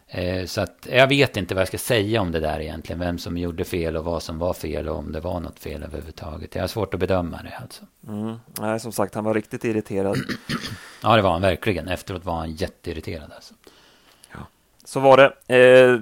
Eh, 0.07 0.45
så 0.45 0.61
att 0.61 0.87
jag 0.91 1.07
vet 1.07 1.37
inte 1.37 1.55
vad 1.55 1.61
jag 1.61 1.67
ska 1.67 1.77
säga 1.77 2.21
om 2.21 2.31
det 2.31 2.39
där 2.39 2.59
egentligen. 2.59 2.99
Vem 2.99 3.17
som 3.17 3.37
gjorde 3.37 3.65
fel 3.65 3.97
och 3.97 4.05
vad 4.05 4.23
som 4.23 4.39
var 4.39 4.53
fel 4.53 4.89
och 4.89 4.97
om 4.97 5.11
det 5.11 5.19
var 5.19 5.39
något 5.39 5.59
fel 5.59 5.83
överhuvudtaget. 5.83 6.55
Jag 6.55 6.63
har 6.63 6.67
svårt 6.67 6.93
att 6.93 6.99
bedöma 6.99 7.43
det 7.43 7.57
alltså. 7.61 7.83
Mm. 8.07 8.35
Nej, 8.59 8.79
som 8.79 8.91
sagt, 8.91 9.15
han 9.15 9.23
var 9.23 9.33
riktigt 9.33 9.63
irriterad. 9.63 10.17
ja, 11.03 11.15
det 11.15 11.21
var 11.21 11.31
han 11.31 11.41
verkligen. 11.41 11.87
Efteråt 11.87 12.25
var 12.25 12.35
han 12.35 12.51
jätteirriterad 12.51 13.31
alltså. 13.35 13.53
Ja, 14.31 14.39
så 14.85 14.99
var 14.99 15.17
det. 15.17 15.55
Eh, 15.55 15.99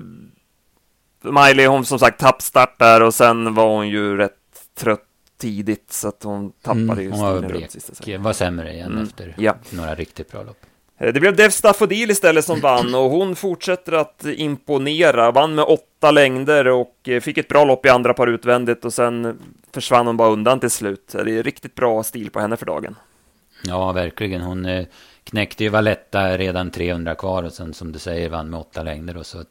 Miley, 1.31 1.65
hon 1.67 1.85
som 1.85 1.99
sagt 1.99 2.19
tappstart 2.19 2.79
där 2.79 3.01
och 3.01 3.13
sen 3.13 3.53
var 3.53 3.67
hon 3.67 3.89
ju 3.89 4.17
rätt 4.17 4.31
trött 4.77 5.01
tidigt 5.37 5.93
så 5.93 6.07
att 6.07 6.23
hon 6.23 6.51
tappade 6.51 6.81
mm, 6.81 7.01
ju 7.01 7.09
hon 7.09 7.19
var 7.19 7.41
blek, 7.41 8.19
var 8.19 8.33
sämre 8.33 8.73
igen 8.73 8.91
mm, 8.91 9.03
efter 9.03 9.35
ja. 9.37 9.55
några 9.69 9.95
riktigt 9.95 10.31
bra 10.31 10.43
lopp. 10.43 10.57
Eh, 10.97 11.13
det 11.13 11.19
blev 11.19 11.35
Dev 11.35 11.49
Staffodil 11.49 12.11
istället 12.11 12.45
som 12.45 12.59
vann 12.59 12.95
och 12.95 13.09
hon 13.09 13.35
fortsätter 13.35 13.91
att 13.91 14.25
imponera. 14.25 15.31
Vann 15.31 15.55
med 15.55 15.65
åtta 15.65 16.11
längder 16.11 16.67
och 16.67 17.09
eh, 17.09 17.21
fick 17.21 17.37
ett 17.37 17.47
bra 17.47 17.65
lopp 17.65 17.85
i 17.85 17.89
andra 17.89 18.13
par 18.13 18.27
utvändigt 18.27 18.85
och 18.85 18.93
sen 18.93 19.39
försvann 19.71 20.07
hon 20.07 20.17
bara 20.17 20.29
undan 20.29 20.59
till 20.59 20.69
slut. 20.69 21.15
Det 21.25 21.37
är 21.37 21.43
riktigt 21.43 21.75
bra 21.75 22.03
stil 22.03 22.29
på 22.29 22.39
henne 22.39 22.57
för 22.57 22.65
dagen. 22.65 22.95
Ja, 23.63 23.91
verkligen. 23.91 24.41
Hon 24.41 24.65
eh, 24.65 24.85
knäckte 25.23 25.63
ju 25.63 25.69
Valletta 25.69 26.37
redan 26.37 26.71
300 26.71 27.15
kvar 27.15 27.43
och 27.43 27.53
sen 27.53 27.73
som 27.73 27.91
du 27.91 27.99
säger 27.99 28.29
vann 28.29 28.49
med 28.49 28.59
åtta 28.59 28.83
längder 28.83 29.17
och 29.17 29.25
så 29.25 29.43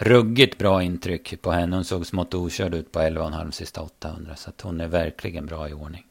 ruggigt 0.00 0.58
bra 0.58 0.82
intryck 0.82 1.42
på 1.42 1.50
henne. 1.50 1.76
Hon 1.76 1.84
såg 1.84 2.06
smått 2.06 2.34
okörd 2.34 2.74
ut 2.74 2.92
på 2.92 2.98
11,5 2.98 3.50
sista 3.50 3.80
800 3.80 4.36
så 4.36 4.50
att 4.50 4.60
hon 4.60 4.80
är 4.80 4.88
verkligen 4.88 5.46
bra 5.46 5.68
i 5.68 5.72
ordning. 5.72 6.04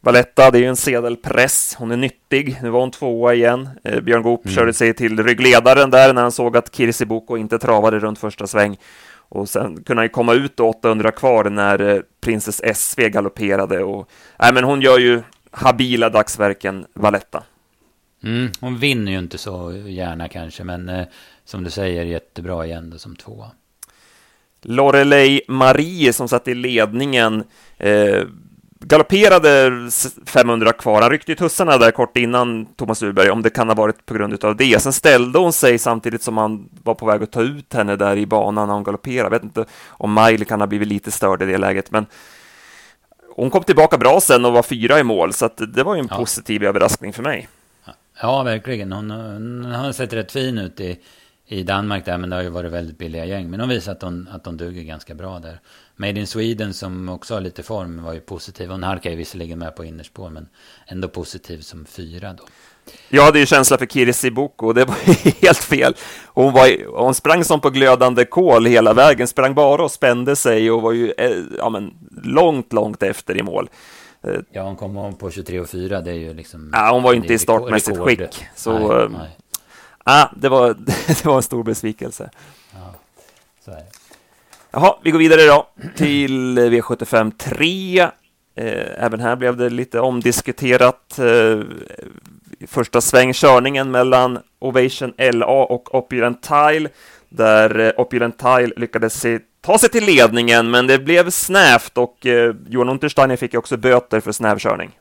Valetta, 0.00 0.50
det 0.50 0.58
är 0.58 0.62
ju 0.62 0.68
en 0.68 0.76
sedelpress. 0.76 1.76
Hon 1.78 1.90
är 1.90 1.96
nyttig. 1.96 2.58
Nu 2.62 2.70
var 2.70 2.80
hon 2.80 2.90
tvåa 2.90 3.34
igen. 3.34 3.68
Eh, 3.84 4.00
Björn 4.00 4.22
Goop 4.22 4.44
mm. 4.44 4.54
körde 4.54 4.72
sig 4.72 4.94
till 4.94 5.22
ryggledaren 5.22 5.90
där 5.90 6.14
när 6.14 6.22
han 6.22 6.32
såg 6.32 6.56
att 6.56 6.74
Kirsi 6.74 7.04
Boko 7.04 7.36
inte 7.36 7.58
travade 7.58 7.98
runt 7.98 8.18
första 8.18 8.46
sväng. 8.46 8.76
Och 9.28 9.48
sen 9.48 9.82
kunde 9.82 10.00
han 10.00 10.04
ju 10.04 10.08
komma 10.08 10.34
ut 10.34 10.60
800 10.60 11.10
kvar 11.10 11.44
när 11.44 11.80
eh, 11.80 12.00
Princess 12.20 12.60
SV 12.74 13.08
galopperade. 13.08 13.84
Och, 13.84 14.10
nej, 14.38 14.52
men 14.52 14.64
hon 14.64 14.80
gör 14.80 14.98
ju 14.98 15.22
habila 15.50 16.08
dagsverken, 16.08 16.86
Valetta. 16.94 17.42
Mm, 18.26 18.50
hon 18.60 18.78
vinner 18.78 19.12
ju 19.12 19.18
inte 19.18 19.38
så 19.38 19.72
gärna 19.86 20.28
kanske, 20.28 20.64
men 20.64 20.88
eh, 20.88 21.06
som 21.44 21.64
du 21.64 21.70
säger, 21.70 22.04
jättebra 22.04 22.66
igen 22.66 22.90
då 22.90 22.98
som 22.98 23.16
tvåa. 23.16 23.50
Lorelei 24.62 25.40
Marie 25.48 26.12
som 26.12 26.28
satt 26.28 26.48
i 26.48 26.54
ledningen 26.54 27.44
eh, 27.78 28.22
galopperade 28.80 29.72
500 30.26 30.72
kvar. 30.72 31.02
Han 31.02 31.10
ryckte 31.10 31.32
ju 31.32 31.36
tussarna 31.36 31.78
där 31.78 31.90
kort 31.90 32.16
innan 32.16 32.66
Thomas 32.66 33.02
Urberg, 33.02 33.30
om 33.30 33.42
det 33.42 33.50
kan 33.50 33.68
ha 33.68 33.74
varit 33.74 34.06
på 34.06 34.14
grund 34.14 34.44
av 34.44 34.56
det. 34.56 34.82
Sen 34.82 34.92
ställde 34.92 35.38
hon 35.38 35.52
sig 35.52 35.78
samtidigt 35.78 36.22
som 36.22 36.36
han 36.36 36.68
var 36.82 36.94
på 36.94 37.06
väg 37.06 37.22
att 37.22 37.32
ta 37.32 37.42
ut 37.42 37.74
henne 37.74 37.96
där 37.96 38.16
i 38.16 38.26
banan 38.26 38.68
när 38.68 38.74
hon 38.74 38.84
galopperade. 38.84 39.22
Jag 39.22 39.30
vet 39.30 39.42
inte 39.42 39.64
om 39.88 40.14
Miley 40.14 40.44
kan 40.44 40.60
ha 40.60 40.66
blivit 40.66 40.88
lite 40.88 41.10
störd 41.10 41.42
i 41.42 41.46
det 41.46 41.58
läget, 41.58 41.90
men 41.90 42.06
hon 43.34 43.50
kom 43.50 43.62
tillbaka 43.62 43.98
bra 43.98 44.20
sen 44.20 44.44
och 44.44 44.52
var 44.52 44.62
fyra 44.62 45.00
i 45.00 45.02
mål, 45.02 45.32
så 45.32 45.48
det 45.48 45.82
var 45.82 45.94
ju 45.94 46.00
en 46.00 46.08
ja. 46.10 46.16
positiv 46.16 46.64
överraskning 46.64 47.12
för 47.12 47.22
mig. 47.22 47.48
Ja, 48.20 48.42
verkligen. 48.42 48.92
Hon, 48.92 49.10
hon 49.10 49.64
har 49.64 49.92
sett 49.92 50.12
rätt 50.12 50.32
fin 50.32 50.58
ut 50.58 50.80
i, 50.80 50.98
i 51.46 51.62
Danmark 51.62 52.04
där, 52.04 52.18
men 52.18 52.30
det 52.30 52.36
har 52.36 52.42
ju 52.42 52.48
varit 52.48 52.72
väldigt 52.72 52.98
billiga 52.98 53.24
gäng. 53.24 53.50
Men 53.50 53.60
hon 53.60 53.68
visar 53.68 53.92
att 53.92 54.02
hon, 54.02 54.28
att 54.32 54.46
hon 54.46 54.56
duger 54.56 54.82
ganska 54.82 55.14
bra 55.14 55.38
där. 55.38 55.60
Made 55.96 56.20
in 56.20 56.26
Sweden 56.26 56.74
som 56.74 57.08
också 57.08 57.34
har 57.34 57.40
lite 57.40 57.62
form 57.62 58.02
var 58.02 58.12
ju 58.12 58.20
positiv. 58.20 58.70
Hon 58.70 58.82
halkar 58.82 59.10
ju 59.10 59.16
visserligen 59.16 59.58
med 59.58 59.76
på 59.76 59.84
innerspår, 59.84 60.30
men 60.30 60.48
ändå 60.86 61.08
positiv 61.08 61.60
som 61.60 61.84
fyra 61.84 62.32
då. 62.32 62.44
Jag 63.08 63.22
hade 63.22 63.38
ju 63.38 63.46
känsla 63.46 63.78
för 63.78 63.86
Kirsi 63.86 64.30
Boko, 64.30 64.72
det 64.72 64.84
var 64.84 64.96
helt 65.42 65.58
fel. 65.58 65.94
Hon, 66.26 66.52
var, 66.52 66.98
hon 67.02 67.14
sprang 67.14 67.44
som 67.44 67.60
på 67.60 67.70
glödande 67.70 68.24
kol 68.24 68.66
hela 68.66 68.94
vägen, 68.94 69.28
sprang 69.28 69.54
bara 69.54 69.84
och 69.84 69.90
spände 69.90 70.36
sig 70.36 70.70
och 70.70 70.82
var 70.82 70.92
ju 70.92 71.12
eh, 71.18 71.36
ja, 71.58 71.68
men, 71.68 71.94
långt, 72.22 72.72
långt 72.72 73.02
efter 73.02 73.36
i 73.36 73.42
mål. 73.42 73.68
Ja, 74.50 74.62
hon 74.62 74.76
kom 74.76 75.14
på 75.14 75.30
23 75.30 75.60
och 75.60 75.68
4, 75.68 76.00
det 76.00 76.10
är 76.10 76.14
ju 76.14 76.34
liksom... 76.34 76.70
Ja, 76.72 76.90
hon 76.92 77.02
var 77.02 77.12
ju 77.12 77.18
inte 77.18 77.34
i 77.34 77.38
startmässigt 77.38 77.98
skick, 77.98 78.44
så... 78.54 78.98
Nej, 78.98 79.08
nej. 79.10 79.36
Ah, 80.04 80.28
det, 80.36 80.48
var, 80.48 80.74
det 81.06 81.24
var 81.24 81.36
en 81.36 81.42
stor 81.42 81.62
besvikelse. 81.64 82.30
Ja, 82.72 82.94
så 83.64 83.70
är 83.70 83.76
det. 83.76 83.86
Jaha, 84.70 84.96
vi 85.02 85.10
går 85.10 85.18
vidare 85.18 85.46
då 85.46 85.68
till 85.96 86.58
V75 86.58 87.32
3. 87.38 88.00
Eh, 88.00 89.04
även 89.04 89.20
här 89.20 89.36
blev 89.36 89.56
det 89.56 89.70
lite 89.70 90.00
omdiskuterat. 90.00 91.18
Eh, 91.18 91.60
första 92.66 93.00
svängkörningen 93.00 93.90
mellan 93.90 94.38
Ovation 94.58 95.12
LA 95.18 95.46
och 95.46 95.94
Opulent 95.94 96.42
Tile, 96.42 96.88
där 97.28 97.78
eh, 97.78 97.92
Opulent 97.96 98.38
Tile 98.38 98.72
lyckades 98.76 99.20
se, 99.20 99.38
ta 99.66 99.78
sig 99.78 99.88
till 99.88 100.04
ledningen, 100.04 100.70
men 100.70 100.86
det 100.86 100.98
blev 100.98 101.30
snävt 101.30 101.98
och 101.98 102.26
Johan 102.68 102.88
Untersteiner 102.88 103.36
fick 103.36 103.54
också 103.54 103.76
böter 103.76 104.20
för 104.20 104.32
snävkörning. 104.32 104.98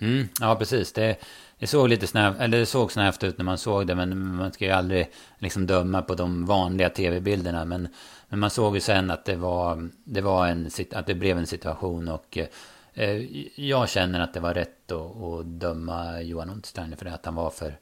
Mm, 0.00 0.28
ja, 0.40 0.56
precis. 0.56 0.92
Det, 0.92 1.16
det 1.58 1.66
såg 1.66 1.88
lite 1.88 2.06
snävt, 2.06 2.36
eller 2.40 2.58
det 2.58 2.66
såg 2.66 2.92
snävt 2.92 3.24
ut 3.24 3.38
när 3.38 3.44
man 3.44 3.58
såg 3.58 3.86
det, 3.86 3.94
men 3.94 4.36
man 4.36 4.52
ska 4.52 4.64
ju 4.64 4.70
aldrig 4.70 5.10
liksom 5.38 5.66
döma 5.66 6.02
på 6.02 6.14
de 6.14 6.46
vanliga 6.46 6.88
tv-bilderna. 6.88 7.64
Men 7.64 7.88
men 8.34 8.40
man 8.40 8.50
såg 8.50 8.74
ju 8.74 8.80
sen 8.80 9.10
att 9.10 9.24
det 9.24 9.36
var, 9.36 9.88
det 10.04 10.20
var 10.20 10.46
en, 10.46 10.70
att 10.92 11.06
det 11.06 11.14
blev 11.14 11.38
en 11.38 11.46
situation 11.46 12.08
och 12.08 12.38
eh, 12.94 13.22
jag 13.54 13.88
känner 13.88 14.20
att 14.20 14.34
det 14.34 14.40
var 14.40 14.54
rätt 14.54 14.92
att, 14.92 15.22
att 15.22 15.46
döma 15.46 16.20
Johan 16.22 16.50
Untersteiner 16.50 16.96
för 16.96 17.04
det, 17.04 17.14
att 17.14 17.24
han 17.24 17.34
var 17.34 17.50
för, 17.50 17.78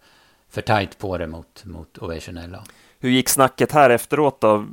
för 0.49 0.63
tajt 0.63 0.99
på 0.99 1.19
det 1.19 1.27
mot, 1.27 1.65
mot 1.65 1.99
Ovation. 1.99 2.57
Hur 3.01 3.11
gick 3.11 3.29
snacket 3.29 3.73
här 3.73 3.91
efteråt 3.91 4.41
då? 4.41 4.67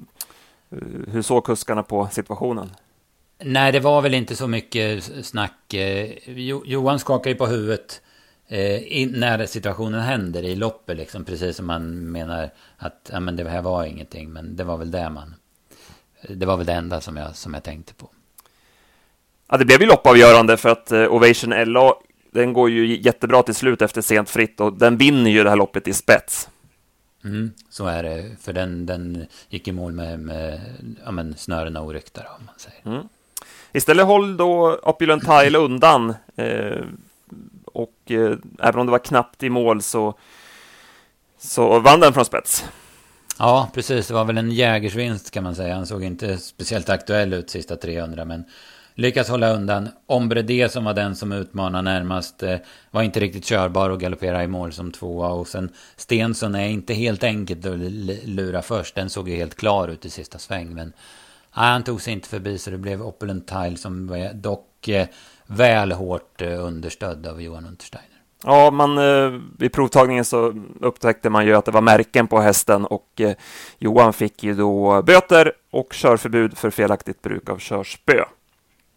Hur 1.08 1.22
såg 1.22 1.46
kuskarna 1.46 1.84
på 1.84 2.08
situationen? 2.12 2.70
Nej, 3.44 3.72
det 3.72 3.80
var 3.80 4.02
väl 4.02 4.14
inte 4.14 4.36
så 4.36 4.48
mycket 4.48 5.04
snack. 5.26 5.74
Eh, 5.74 6.10
Johan 6.66 7.00
skakade 7.00 7.30
ju 7.30 7.36
på 7.36 7.48
huvudet 7.48 8.02
eh, 8.48 9.10
när 9.10 9.46
situationen 9.46 10.02
händer 10.02 10.44
i 10.44 10.56
loppet, 10.56 10.98
liksom, 10.98 11.26
precis 11.26 11.58
som 11.58 11.66
man 11.66 12.12
menar 12.12 12.50
att 12.78 13.10
ja, 13.12 13.20
men 13.20 13.36
det 13.36 13.50
här 13.50 13.62
var 13.62 13.86
ingenting. 13.86 14.30
Men 14.30 14.56
det 14.56 14.64
var 14.64 14.78
väl 14.78 14.92
det 14.92 15.10
man 15.10 15.36
det 16.28 16.46
var 16.46 16.58
väl 16.58 16.66
det 16.66 16.74
enda 16.74 17.02
som 17.02 17.18
jag, 17.18 17.36
som 17.36 17.54
jag 17.54 17.64
tänkte 17.64 17.94
på. 17.94 18.10
Ja, 19.52 19.58
det 19.58 19.66
blev 19.66 19.82
ju 19.82 19.88
loppavgörande 19.88 20.58
för 20.58 20.70
att 20.70 20.92
eh, 20.92 21.14
Ovation 21.14 21.74
LA, 21.74 21.94
den 22.32 22.54
går 22.54 22.70
ju 22.70 23.02
jättebra 23.02 23.44
till 23.44 23.56
slut 23.56 23.82
efter 23.82 24.02
sent 24.02 24.30
fritt 24.30 24.60
och 24.60 24.74
den 24.74 24.98
vinner 24.98 25.32
ju 25.32 25.44
det 25.44 25.50
här 25.50 25.58
loppet 25.58 25.88
i 25.88 25.94
spets. 25.94 26.50
Mm, 27.24 27.52
så 27.70 27.86
är 27.86 28.04
det, 28.04 28.26
för 28.42 28.54
den, 28.54 28.86
den 28.86 29.26
gick 29.50 29.68
i 29.68 29.72
mål 29.72 29.92
med, 29.92 30.20
med 30.20 30.62
ja, 31.06 31.12
men 31.12 31.38
snörena 31.38 31.82
oryckta 31.82 32.22
om 32.40 32.46
man 32.46 32.56
säger. 32.58 32.96
Mm. 32.98 33.08
Istället 33.72 34.06
håll 34.06 34.38
då 34.38 34.80
Opulent 34.84 35.24
Tile 35.24 35.58
undan. 35.58 36.14
Eh, 36.36 36.84
och 37.66 37.96
eh, 38.06 38.38
även 38.60 38.80
om 38.80 38.86
det 38.86 38.92
var 38.92 39.00
knappt 39.00 39.44
i 39.44 39.50
mål 39.50 39.82
så, 39.82 40.14
så 41.38 41.80
vann 41.80 42.00
den 42.00 42.14
från 42.14 42.26
spets. 42.26 42.66
Ja, 43.40 43.70
precis. 43.74 44.08
Det 44.08 44.14
var 44.14 44.26
väl 44.26 44.38
en 44.38 44.52
jägersvinst 44.52 45.32
kan 45.32 45.44
man 45.44 45.56
säga. 45.56 45.76
Han 45.76 45.88
såg 45.88 46.04
inte 46.04 46.38
speciellt 46.38 46.90
aktuell 46.90 47.34
ut 47.34 47.50
sista 47.50 47.76
300, 47.76 48.26
men 48.26 48.44
lyckas 49.00 49.30
hålla 49.30 49.54
undan. 49.54 49.90
Ombre 50.06 50.42
D 50.42 50.70
som 50.70 50.84
var 50.84 50.94
den 50.94 51.16
som 51.16 51.32
utmanade 51.32 51.82
närmast 51.82 52.44
eh, 52.44 52.58
var 52.92 53.02
inte 53.02 53.20
riktigt 53.20 53.46
körbar 53.46 53.90
och 53.90 54.00
galopperade 54.00 54.44
i 54.44 54.48
mål 54.48 54.72
som 54.72 54.92
tvåa. 54.92 55.30
Och 55.30 55.48
sen 55.48 55.70
Stensson 55.96 56.56
är 56.56 56.68
inte 56.68 56.94
helt 56.94 57.24
enkelt 57.24 57.66
att 57.66 57.80
lura 58.24 58.62
först. 58.62 58.96
Den 58.96 59.10
såg 59.10 59.30
ju 59.30 59.36
helt 59.36 59.56
klar 59.56 59.88
ut 59.88 60.06
i 60.06 60.10
sista 60.10 60.38
sväng. 60.38 60.74
Men 60.74 60.94
nej, 61.56 61.72
han 61.72 61.84
tog 61.84 62.02
sig 62.02 62.14
inte 62.14 62.30
förbi 62.30 62.58
så 62.58 62.72
det 62.72 62.78
blev 62.78 63.02
Opulent 63.02 63.48
Tile 63.48 63.78
som 63.78 64.08
var 64.08 64.34
dock 64.34 64.88
eh, 64.88 65.08
väl 65.48 65.92
hårt 65.92 66.42
eh, 66.42 66.66
understödd 66.66 67.28
av 67.28 67.42
Johan 67.42 67.66
Untersteiner. 67.66 68.10
Ja, 68.44 68.72
man, 68.72 68.98
eh, 68.98 69.42
vid 69.58 69.74
provtagningen 69.74 70.26
så 70.26 70.54
upptäckte 70.82 71.30
man 71.30 71.46
ju 71.46 71.56
att 71.56 71.66
det 71.66 71.72
var 71.72 71.82
märken 71.82 72.28
på 72.28 72.40
hästen 72.40 72.86
och 72.86 73.22
eh, 73.22 73.34
Johan 73.78 74.14
fick 74.14 74.44
ju 74.44 74.54
då 74.54 75.02
böter 75.02 75.54
och 75.72 75.94
körförbud 75.94 76.58
för 76.58 76.70
felaktigt 76.70 77.22
bruk 77.22 77.50
av 77.50 77.58
körspö. 77.58 78.24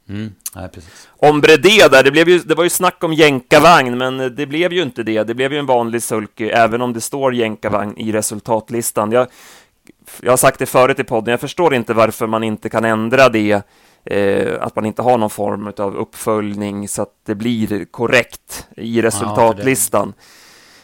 Mm, 0.09 0.35
ja, 0.55 0.69
precis. 0.75 1.09
Ombre 1.17 1.57
D 1.57 1.69
där, 1.91 2.03
det, 2.03 2.11
blev 2.11 2.29
ju, 2.29 2.39
det 2.39 2.55
var 2.55 2.65
ju 2.65 2.71
snack 2.71 3.05
om 3.05 3.13
jänkarvagn, 3.13 3.99
men 3.99 4.35
det 4.37 4.47
blev 4.47 4.73
ju 4.73 4.83
inte 4.83 5.03
det. 5.03 5.23
Det 5.23 5.35
blev 5.35 5.53
ju 5.53 5.59
en 5.59 5.67
vanlig 5.67 6.03
sulky, 6.03 6.49
även 6.49 6.83
om 6.83 6.93
det 6.93 7.01
står 7.01 7.35
jänkarvagn 7.35 7.99
i 7.99 8.13
resultatlistan. 8.13 9.13
Jag, 9.13 9.27
jag 10.21 10.33
har 10.33 10.37
sagt 10.37 10.59
det 10.59 10.67
förut 10.67 10.99
i 10.99 11.05
podden, 11.05 11.31
jag 11.31 11.41
förstår 11.41 11.75
inte 11.75 11.95
varför 11.95 12.27
man 12.27 12.45
inte 12.45 12.69
kan 12.69 12.85
ändra 12.85 13.29
det 13.29 13.63
Eh, 14.05 14.63
att 14.63 14.77
man 14.77 14.87
inte 14.87 15.03
har 15.03 15.19
någon 15.19 15.31
form 15.31 15.73
av 15.77 15.97
uppföljning 15.97 16.89
så 16.89 17.03
att 17.03 17.15
det 17.27 17.35
blir 17.35 17.85
korrekt 17.85 18.69
i 18.77 19.03
resultatlistan. 19.03 20.15
Ja, 20.17 20.25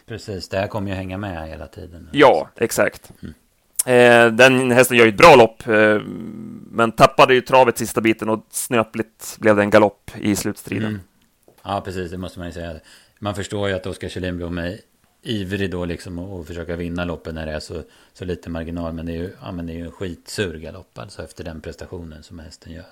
precis, 0.06 0.48
det 0.48 0.58
här 0.58 0.66
kommer 0.66 0.90
ju 0.90 0.96
hänga 0.96 1.18
med 1.18 1.48
hela 1.48 1.66
tiden. 1.66 2.08
Ja, 2.12 2.48
exakt. 2.56 3.12
Mm. 3.22 3.34
Eh, 3.88 4.32
den 4.32 4.70
hästen 4.70 4.96
gör 4.96 5.04
ju 5.04 5.08
ett 5.08 5.16
bra 5.16 5.36
lopp, 5.36 5.66
eh, 5.66 6.00
men 6.70 6.92
tappade 6.92 7.34
ju 7.34 7.40
travet 7.40 7.78
sista 7.78 8.00
biten 8.00 8.28
och 8.28 8.46
snöpligt 8.50 9.36
blev 9.40 9.56
det 9.56 9.62
en 9.62 9.70
galopp 9.70 10.10
i 10.20 10.36
slutstriden. 10.36 10.88
Mm. 10.88 11.00
Ja, 11.62 11.82
precis, 11.84 12.10
det 12.10 12.18
måste 12.18 12.38
man 12.38 12.48
ju 12.48 12.52
säga. 12.52 12.74
Man 13.18 13.34
förstår 13.34 13.68
ju 13.68 13.74
att 13.74 13.86
Oskar 13.86 14.08
Kjellinblom 14.08 14.58
är 14.58 14.78
ivrig 15.22 15.70
då 15.70 15.84
liksom 15.84 16.18
att 16.18 16.46
försöka 16.46 16.76
vinna 16.76 17.04
loppen 17.04 17.34
när 17.34 17.46
det 17.46 17.52
är 17.52 17.60
så, 17.60 17.82
så 18.12 18.24
lite 18.24 18.50
marginal. 18.50 18.92
Men 18.92 19.06
det 19.06 19.12
är 19.12 19.16
ju, 19.16 19.30
ja, 19.42 19.52
men 19.52 19.66
det 19.66 19.72
är 19.72 19.76
ju 19.76 19.84
en 19.84 19.90
skitsur 19.90 20.58
galopp 20.58 20.98
alltså 20.98 21.22
efter 21.22 21.44
den 21.44 21.60
prestationen 21.60 22.22
som 22.22 22.38
hästen 22.38 22.72
gör. 22.72 22.84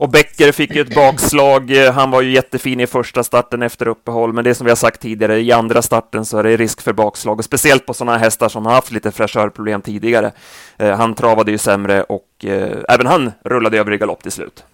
Och 0.00 0.08
Becker 0.08 0.52
fick 0.52 0.74
ju 0.74 0.80
ett 0.80 0.94
bakslag. 0.94 1.70
Han 1.70 2.10
var 2.10 2.22
ju 2.22 2.30
jättefin 2.30 2.80
i 2.80 2.86
första 2.86 3.24
starten 3.24 3.62
efter 3.62 3.88
uppehåll, 3.88 4.32
men 4.32 4.44
det 4.44 4.54
som 4.54 4.64
vi 4.64 4.70
har 4.70 4.76
sagt 4.76 5.00
tidigare, 5.00 5.40
i 5.40 5.52
andra 5.52 5.82
starten 5.82 6.24
så 6.24 6.38
är 6.38 6.42
det 6.42 6.56
risk 6.56 6.80
för 6.80 6.92
bakslag, 6.92 7.38
och 7.38 7.44
speciellt 7.44 7.86
på 7.86 7.94
sådana 7.94 8.18
hästar 8.18 8.48
som 8.48 8.66
har 8.66 8.72
haft 8.72 8.92
lite 8.92 9.10
fräschörproblem 9.10 9.82
tidigare. 9.82 10.32
Eh, 10.76 10.96
han 10.96 11.14
travade 11.14 11.50
ju 11.50 11.58
sämre 11.58 12.02
och 12.02 12.44
eh, 12.44 12.78
även 12.88 13.06
han 13.06 13.32
rullade 13.44 13.78
över 13.78 13.92
i 13.92 13.98
galopp 13.98 14.22
till 14.22 14.32
slut. 14.32 14.64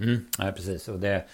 Mm, 0.00 0.26
ja, 0.38 0.52
precis. 0.56 0.88
Och 0.88 0.98
det, 0.98 1.24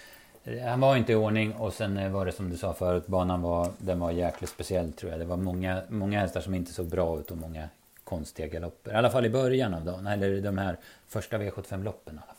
han 0.67 0.79
var 0.79 0.95
inte 0.95 1.11
i 1.11 1.15
ordning 1.15 1.53
och 1.53 1.73
sen 1.73 1.97
eh, 1.97 2.11
var 2.11 2.25
det 2.25 2.31
som 2.31 2.49
du 2.49 2.57
sa 2.57 2.73
förut, 2.73 3.07
banan 3.07 3.41
var, 3.41 3.67
den 3.77 3.99
var 3.99 4.11
jäkligt 4.11 4.49
speciell 4.49 4.91
tror 4.91 5.11
jag. 5.11 5.21
Det 5.21 5.25
var 5.25 5.37
många, 5.37 5.81
många 5.89 6.19
hästar 6.19 6.41
som 6.41 6.53
inte 6.53 6.73
såg 6.73 6.85
bra 6.85 7.19
ut 7.19 7.31
och 7.31 7.37
många 7.37 7.69
konstiga 8.03 8.47
galopper. 8.47 8.91
I 8.91 8.95
alla 8.95 9.09
fall 9.09 9.25
i 9.25 9.29
början 9.29 9.73
av 9.73 9.85
dagen, 9.85 10.07
eller 10.07 10.41
de 10.41 10.57
här 10.57 10.77
första 11.07 11.37
V75-loppen 11.37 12.15
i 12.15 12.17
alla 12.17 12.35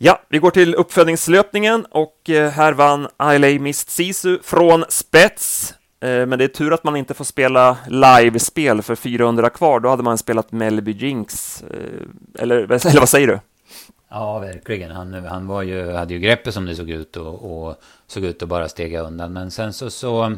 Ja, 0.00 0.20
vi 0.28 0.38
går 0.38 0.50
till 0.50 0.74
uppföljningslöpningen 0.74 1.84
och 1.90 2.30
eh, 2.30 2.50
här 2.50 2.72
vann 2.72 3.08
Ailey 3.16 3.58
Mist 3.58 3.90
Sisu 3.90 4.38
från 4.42 4.84
spets. 4.88 5.74
Eh, 6.00 6.26
men 6.26 6.38
det 6.38 6.44
är 6.44 6.48
tur 6.48 6.72
att 6.72 6.84
man 6.84 6.96
inte 6.96 7.14
får 7.14 7.24
spela 7.24 7.76
live-spel 7.88 8.82
för 8.82 8.94
400 8.94 9.50
kvar, 9.50 9.80
då 9.80 9.88
hade 9.88 10.02
man 10.02 10.18
spelat 10.18 10.52
Melby 10.52 10.92
Jinx. 10.92 11.62
Eh, 11.62 12.42
eller, 12.42 12.56
eller 12.86 13.00
vad 13.00 13.08
säger 13.08 13.26
du? 13.26 13.40
Ja, 14.10 14.38
verkligen. 14.38 14.90
Han, 14.90 15.14
han 15.14 15.46
var 15.46 15.62
ju, 15.62 15.92
hade 15.92 16.14
ju 16.14 16.20
greppet 16.20 16.54
som 16.54 16.66
det 16.66 16.74
såg 16.74 16.90
ut 16.90 17.16
och, 17.16 17.68
och 17.68 17.74
såg 18.06 18.24
ut 18.24 18.42
att 18.42 18.48
bara 18.48 18.68
stega 18.68 19.00
undan. 19.00 19.32
Men 19.32 19.50
sen 19.50 19.72
så, 19.72 19.90
så 19.90 20.36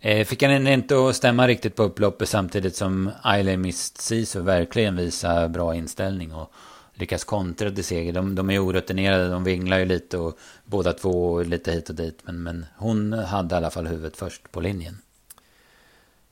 eh, 0.00 0.24
fick 0.24 0.42
han 0.42 0.66
inte 0.66 1.08
att 1.08 1.16
stämma 1.16 1.48
riktigt 1.48 1.76
på 1.76 1.82
upploppet 1.82 2.28
samtidigt 2.28 2.76
som 2.76 3.10
Ailey 3.22 3.56
Mist 3.56 4.00
Sisu 4.00 4.40
verkligen 4.40 4.96
visar 4.96 5.48
bra 5.48 5.74
inställning 5.74 6.34
och 6.34 6.52
lyckas 7.02 7.24
kontra 7.24 7.70
till 7.70 7.84
seger. 7.84 8.12
De, 8.12 8.34
de 8.34 8.50
är 8.50 8.66
orutinerade, 8.66 9.28
de 9.28 9.44
vinglar 9.44 9.78
ju 9.78 9.84
lite 9.84 10.18
och 10.18 10.38
båda 10.64 10.92
två 10.92 11.42
lite 11.42 11.72
hit 11.72 11.88
och 11.88 11.94
dit. 11.94 12.18
Men, 12.24 12.42
men 12.42 12.66
hon 12.76 13.12
hade 13.12 13.54
i 13.54 13.56
alla 13.56 13.70
fall 13.70 13.86
huvudet 13.86 14.16
först 14.16 14.52
på 14.52 14.60
linjen. 14.60 14.98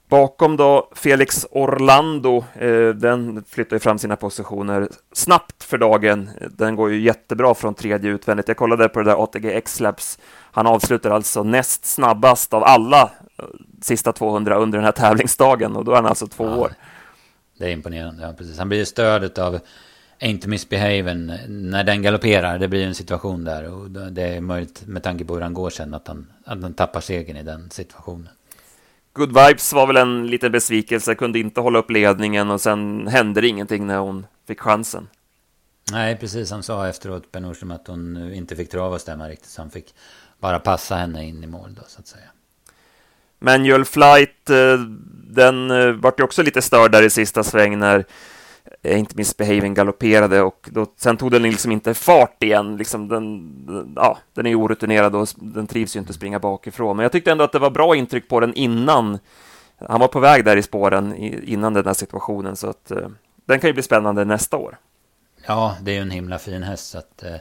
Bakom 0.08 0.56
då 0.56 0.88
Felix 0.94 1.46
Orlando, 1.50 2.44
eh, 2.54 2.88
den 2.88 3.44
flyttar 3.48 3.76
ju 3.76 3.80
fram 3.80 3.98
sina 3.98 4.16
positioner 4.16 4.88
snabbt 5.12 5.64
för 5.64 5.78
dagen. 5.78 6.30
Den 6.50 6.76
går 6.76 6.90
ju 6.90 7.00
jättebra 7.00 7.54
från 7.54 7.74
tredje 7.74 8.10
utvändigt. 8.10 8.48
Jag 8.48 8.56
kollade 8.56 8.88
på 8.88 8.98
det 8.98 9.10
där 9.10 9.22
ATG 9.24 9.56
X-Labs. 9.56 10.18
Han 10.52 10.66
avslutar 10.66 11.10
alltså 11.10 11.42
näst 11.42 11.84
snabbast 11.84 12.54
av 12.54 12.64
alla 12.64 13.10
eh, 13.38 13.44
sista 13.82 14.12
200 14.12 14.56
under 14.56 14.78
den 14.78 14.84
här 14.84 14.92
tävlingsdagen 14.92 15.76
och 15.76 15.84
då 15.84 15.92
är 15.92 15.96
han 15.96 16.06
alltså 16.06 16.26
två 16.26 16.44
ja, 16.44 16.56
år. 16.56 16.72
Det 17.58 17.64
är 17.64 17.70
imponerande, 17.70 18.22
ja 18.22 18.32
precis. 18.32 18.58
Han 18.58 18.68
blir 18.68 18.84
stöd 18.84 19.38
av 19.38 19.60
Ain't 20.20 20.46
Misbehaven 20.46 21.32
när 21.48 21.84
den 21.84 22.02
galopperar. 22.02 22.58
Det 22.58 22.68
blir 22.68 22.86
en 22.86 22.94
situation 22.94 23.44
där 23.44 23.70
och 23.70 23.90
det 23.90 24.22
är 24.22 24.40
möjligt 24.40 24.82
med 24.86 25.02
tanke 25.02 25.24
på 25.24 25.34
hur 25.34 25.40
han 25.40 25.54
går 25.54 25.70
sen 25.70 25.94
att 25.94 26.08
han, 26.08 26.26
att 26.44 26.62
han 26.62 26.74
tappar 26.74 27.00
segern 27.00 27.36
i 27.36 27.42
den 27.42 27.70
situationen. 27.70 28.28
Good 29.12 29.28
Vibes 29.28 29.72
var 29.72 29.86
väl 29.86 29.96
en 29.96 30.26
liten 30.26 30.52
besvikelse, 30.52 31.14
kunde 31.14 31.38
inte 31.38 31.60
hålla 31.60 31.78
upp 31.78 31.90
ledningen 31.90 32.50
och 32.50 32.60
sen 32.60 33.06
hände 33.06 33.40
det 33.40 33.48
ingenting 33.48 33.86
när 33.86 33.98
hon 33.98 34.26
fick 34.46 34.60
chansen. 34.60 35.08
Nej, 35.92 36.16
precis. 36.16 36.50
Han 36.50 36.62
sa 36.62 36.88
efteråt, 36.88 37.32
Ben 37.32 37.42
Nordström, 37.42 37.70
att 37.70 37.86
hon 37.86 38.32
inte 38.32 38.56
fick 38.56 38.70
trava 38.70 38.94
och 38.94 39.00
stämma 39.00 39.28
riktigt. 39.28 39.50
Så 39.50 39.62
han 39.62 39.70
fick 39.70 39.94
bara 40.38 40.58
passa 40.58 40.96
henne 40.96 41.24
in 41.24 41.44
i 41.44 41.46
mål 41.46 41.74
då, 41.74 41.82
så 41.88 42.00
att 42.00 42.06
säga. 42.06 42.24
Manual 43.38 43.84
Flight, 43.84 44.50
eh, 44.50 44.80
den 45.30 45.70
eh, 45.70 45.92
vart 45.92 46.20
ju 46.20 46.24
också 46.24 46.42
lite 46.42 46.62
störd 46.62 46.92
där 46.92 47.02
i 47.02 47.10
sista 47.10 47.44
sväng 47.44 47.78
när 47.78 48.04
Eh, 48.82 48.98
inte 48.98 49.16
minst 49.16 49.36
Behaving 49.36 49.74
galopperade 49.74 50.42
och 50.42 50.68
då, 50.72 50.86
sen 50.96 51.16
tog 51.16 51.30
den 51.30 51.42
liksom 51.42 51.72
inte 51.72 51.94
fart 51.94 52.42
igen. 52.42 52.76
Liksom 52.76 53.08
den, 53.08 53.92
ja, 53.96 54.18
den 54.34 54.46
är 54.46 54.54
orutinerad 54.54 55.14
och 55.14 55.28
den 55.36 55.66
trivs 55.66 55.96
ju 55.96 56.00
inte 56.00 56.10
att 56.10 56.16
springa 56.16 56.38
bakifrån. 56.38 56.96
Men 56.96 57.02
jag 57.02 57.12
tyckte 57.12 57.32
ändå 57.32 57.44
att 57.44 57.52
det 57.52 57.58
var 57.58 57.70
bra 57.70 57.96
intryck 57.96 58.28
på 58.28 58.40
den 58.40 58.54
innan. 58.54 59.18
Han 59.88 60.00
var 60.00 60.08
på 60.08 60.20
väg 60.20 60.44
där 60.44 60.56
i 60.56 60.62
spåren 60.62 61.14
innan 61.44 61.74
den 61.74 61.86
här 61.86 61.94
situationen, 61.94 62.56
så 62.56 62.70
att 62.70 62.90
eh, 62.90 63.08
den 63.44 63.60
kan 63.60 63.68
ju 63.68 63.74
bli 63.74 63.82
spännande 63.82 64.24
nästa 64.24 64.56
år. 64.56 64.78
Ja, 65.46 65.76
det 65.82 65.90
är 65.90 65.94
ju 65.94 66.02
en 66.02 66.10
himla 66.10 66.38
fin 66.38 66.62
häst, 66.62 66.90
så 66.90 66.98
att 66.98 67.22
eh, 67.22 67.34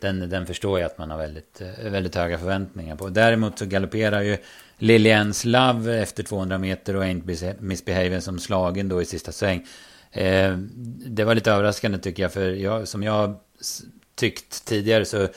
den, 0.00 0.30
den 0.30 0.46
förstår 0.46 0.80
jag 0.80 0.86
att 0.86 0.98
man 0.98 1.10
har 1.10 1.18
väldigt, 1.18 1.62
väldigt 1.82 2.14
höga 2.14 2.38
förväntningar 2.38 2.96
på. 2.96 3.08
Däremot 3.08 3.58
så 3.58 3.66
galopperar 3.66 4.20
ju 4.20 4.36
Lilians 4.78 5.44
Love 5.44 6.02
efter 6.02 6.22
200 6.22 6.58
meter 6.58 6.96
och 6.96 7.04
Ain't 7.04 7.60
Misbehaving 7.60 8.20
som 8.20 8.38
slagen 8.38 8.88
då 8.88 9.02
i 9.02 9.04
sista 9.04 9.32
sväng. 9.32 9.66
Eh, 10.14 10.56
det 11.06 11.24
var 11.24 11.34
lite 11.34 11.52
överraskande 11.52 11.98
tycker 11.98 12.22
jag, 12.22 12.32
för 12.32 12.50
jag, 12.50 12.88
som 12.88 13.02
jag 13.02 13.36
tyckt 14.14 14.64
tidigare 14.64 15.04
så 15.04 15.28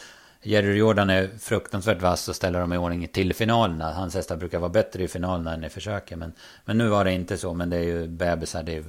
Jerry 0.42 0.78
Jordan 0.78 1.10
är 1.10 1.30
fruktansvärt 1.40 2.02
vass 2.02 2.30
och 2.30 2.36
ställer 2.36 2.60
dem 2.60 2.74
i 2.74 2.78
ordning 2.78 3.08
till 3.08 3.34
finalerna. 3.34 3.94
Hans 3.94 4.16
hästar 4.16 4.38
brukar 4.38 4.60
vara 4.60 4.70
bättre 4.70 5.04
i 5.04 5.08
finalerna 5.08 5.54
än 5.54 5.64
i 5.64 5.70
försöken. 5.70 6.20
Men, 6.20 6.34
men 6.66 6.78
nu 6.78 6.88
var 6.88 7.06
det 7.06 7.12
inte 7.12 7.38
så, 7.38 7.54
men 7.54 7.70
det 7.70 7.78
är 7.78 7.84
ju 7.84 8.08
bebisar, 8.08 8.64
det 8.64 8.76
är, 8.76 8.84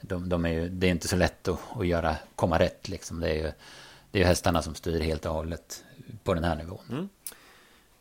de, 0.00 0.28
de 0.28 0.44
är 0.44 0.50
ju, 0.50 0.68
det 0.68 0.86
är 0.86 0.90
inte 0.90 1.08
så 1.08 1.16
lätt 1.16 1.48
att, 1.48 1.58
att 1.76 1.86
göra, 1.86 2.16
komma 2.36 2.58
rätt 2.58 2.88
liksom. 2.88 3.20
Det 3.20 3.30
är 3.30 3.34
ju 3.34 3.52
det 4.10 4.22
är 4.22 4.24
hästarna 4.24 4.62
som 4.62 4.74
styr 4.74 5.00
helt 5.00 5.26
och 5.26 5.34
hållet 5.34 5.84
på 6.24 6.34
den 6.34 6.44
här 6.44 6.56
nivån. 6.56 6.84
Mm. 6.90 7.08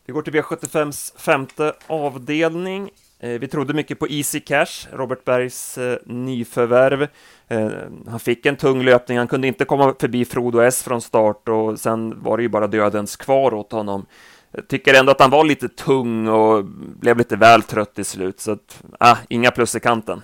Vi 0.05 0.13
går 0.13 0.21
till 0.21 0.33
V75s 0.33 1.17
femte 1.17 1.73
avdelning. 1.87 2.91
Eh, 3.19 3.39
vi 3.39 3.47
trodde 3.47 3.73
mycket 3.73 3.99
på 3.99 4.07
Easy 4.07 4.39
Cash, 4.39 4.87
Robert 4.91 5.25
Bergs 5.25 5.77
eh, 5.77 5.97
nyförvärv. 6.05 7.07
Eh, 7.47 7.69
han 8.07 8.19
fick 8.19 8.45
en 8.45 8.55
tung 8.55 8.83
löpning, 8.83 9.17
han 9.17 9.27
kunde 9.27 9.47
inte 9.47 9.65
komma 9.65 9.95
förbi 9.99 10.25
Frodo 10.25 10.59
S 10.59 10.83
från 10.83 11.01
start 11.01 11.49
och 11.49 11.79
sen 11.79 12.23
var 12.23 12.37
det 12.37 12.43
ju 12.43 12.49
bara 12.49 12.67
dödens 12.67 13.15
kvar 13.15 13.53
åt 13.53 13.71
honom. 13.71 14.05
Jag 14.51 14.67
tycker 14.67 14.93
ändå 14.93 15.11
att 15.11 15.19
han 15.19 15.29
var 15.29 15.43
lite 15.43 15.69
tung 15.69 16.27
och 16.27 16.65
blev 16.99 17.17
lite 17.17 17.35
väl 17.35 17.63
trött 17.63 17.99
i 17.99 18.03
slut, 18.03 18.39
så 18.39 18.51
att, 18.51 18.83
ah, 18.99 19.17
inga 19.29 19.51
plus 19.51 19.75
i 19.75 19.79
kanten. 19.79 20.23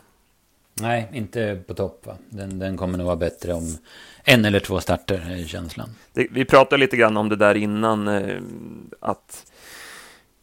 Nej, 0.81 1.09
inte 1.13 1.61
på 1.67 1.73
topp. 1.73 2.05
Va? 2.05 2.13
Den, 2.29 2.59
den 2.59 2.77
kommer 2.77 2.97
nog 2.97 3.05
vara 3.05 3.15
bättre 3.15 3.53
om 3.53 3.77
en 4.23 4.45
eller 4.45 4.59
två 4.59 4.79
starter, 4.79 5.39
är 5.41 5.47
känslan. 5.47 5.89
Det, 6.13 6.27
vi 6.31 6.45
pratade 6.45 6.79
lite 6.79 6.97
grann 6.97 7.17
om 7.17 7.29
det 7.29 7.35
där 7.35 7.55
innan, 7.55 8.07
att 8.99 9.51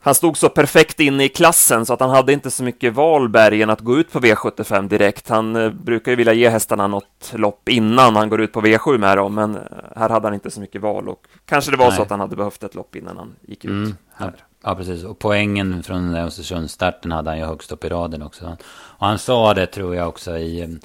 Han 0.05 0.15
stod 0.15 0.37
så 0.37 0.49
perfekt 0.49 1.01
inne 1.01 1.25
i 1.25 1.29
klassen 1.29 1.87
så 1.87 1.93
att 1.93 2.01
han 2.01 2.11
hade 2.11 2.33
inte 2.33 2.51
så 2.51 2.63
mycket 2.63 2.95
val 2.95 3.29
Bergen 3.29 3.71
att 3.71 3.81
gå 3.81 3.99
ut 3.99 4.13
på 4.13 4.21
V75 4.21 4.89
direkt. 4.89 5.29
Han 5.29 5.57
eh, 5.57 5.71
brukar 5.71 6.13
ju 6.13 6.17
vilja 6.17 6.33
ge 6.33 6.49
hästarna 6.49 6.87
något 6.87 7.33
lopp 7.35 7.69
innan 7.69 8.17
han 8.17 8.29
går 8.29 8.41
ut 8.41 8.53
på 8.53 8.61
V7 8.61 8.99
med 8.99 9.19
dem, 9.19 9.35
men 9.35 9.57
eh, 9.57 9.63
här 9.97 10.09
hade 10.09 10.27
han 10.27 10.35
inte 10.35 10.51
så 10.51 10.61
mycket 10.61 10.81
val 10.81 11.09
och 11.09 11.27
kanske 11.47 11.71
det 11.71 11.77
var 11.77 11.87
Nej. 11.87 11.97
så 11.97 12.03
att 12.03 12.11
han 12.11 12.21
hade 12.21 12.37
behövt 12.37 12.63
ett 12.63 12.75
lopp 12.75 12.97
innan 12.97 13.17
han 13.17 13.35
gick 13.41 13.65
ut. 13.65 13.71
Mm, 13.71 13.95
ja, 14.19 14.31
ja, 14.63 14.75
precis. 14.75 15.05
Och 15.05 15.19
poängen 15.19 15.83
från 15.83 16.15
Östersundsstarten 16.15 17.13
hade 17.13 17.31
han 17.31 17.39
ju 17.39 17.45
högst 17.45 17.73
upp 17.73 17.85
i 17.85 17.89
raden 17.89 18.23
också. 18.23 18.57
Och 18.73 19.07
han 19.07 19.19
sa 19.19 19.55
det 19.55 19.67
tror 19.67 19.95
jag 19.95 20.09
också 20.09 20.39
i 20.39 20.79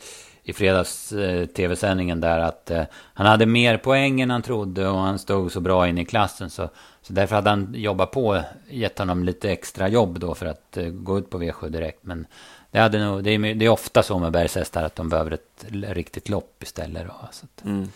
i 0.48 0.54
fredags 0.54 1.12
eh, 1.12 1.46
tv-sändningen 1.46 2.22
där 2.22 2.40
att 2.40 2.72
eh, 2.72 2.84
han 3.14 3.28
hade 3.28 3.46
mer 3.46 3.78
poäng 3.78 4.22
än 4.22 4.30
han 4.30 4.42
trodde 4.42 4.88
och 4.88 5.00
han 5.00 5.20
stod 5.20 5.52
så 5.52 5.60
bra 5.60 5.88
in 5.88 5.98
i 5.98 6.06
klassen. 6.06 6.50
Så, 6.50 6.70
så 7.08 7.14
därför 7.14 7.36
hade 7.36 7.50
han 7.50 7.74
jobbat 7.74 8.12
på, 8.12 8.42
gett 8.70 9.00
honom 9.00 9.24
lite 9.24 9.52
extra 9.52 9.88
jobb 9.88 10.20
då 10.20 10.36
för 10.36 10.46
att 10.46 10.78
eh, 10.78 10.86
gå 10.86 11.18
ut 11.18 11.30
på 11.30 11.42
V7 11.42 11.70
direkt. 11.70 12.00
Men 12.02 12.28
det, 12.72 12.80
hade 12.80 13.06
nog, 13.06 13.24
det, 13.24 13.32
är, 13.32 13.56
det 13.56 13.66
är 13.66 13.70
ofta 13.70 14.04
så 14.04 14.20
med 14.20 14.32
bergshästar 14.32 14.84
att 14.84 14.96
de 14.96 15.10
behöver 15.10 15.32
ett 15.32 15.66
riktigt 15.72 16.30
lopp 16.30 16.64
istället. 16.64 17.08
Då, 17.08 17.14
så, 17.32 17.46
att, 17.46 17.66
mm. 17.66 17.92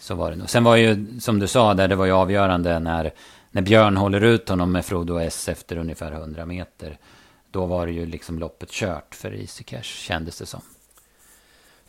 så 0.00 0.14
var 0.14 0.30
det 0.30 0.36
nog. 0.36 0.50
Sen 0.50 0.64
var 0.64 0.76
ju, 0.76 1.20
som 1.20 1.38
du 1.38 1.46
sa, 1.46 1.74
där 1.74 1.88
det 1.88 1.96
var 1.96 2.06
ju 2.06 2.12
avgörande 2.12 2.78
när, 2.78 3.12
när 3.50 3.62
Björn 3.62 3.96
håller 3.96 4.20
ut 4.20 4.48
honom 4.48 4.72
med 4.72 4.84
Frodo 4.84 5.18
S 5.18 5.48
efter 5.48 5.76
ungefär 5.76 6.12
100 6.12 6.46
meter. 6.46 6.98
Då 7.50 7.66
var 7.66 7.86
det 7.86 7.92
ju 7.92 8.06
liksom 8.06 8.38
loppet 8.38 8.70
kört 8.70 9.14
för 9.14 9.34
Easy 9.34 9.64
Cash, 9.64 9.82
kändes 9.82 10.38
det 10.38 10.46
som. 10.46 10.62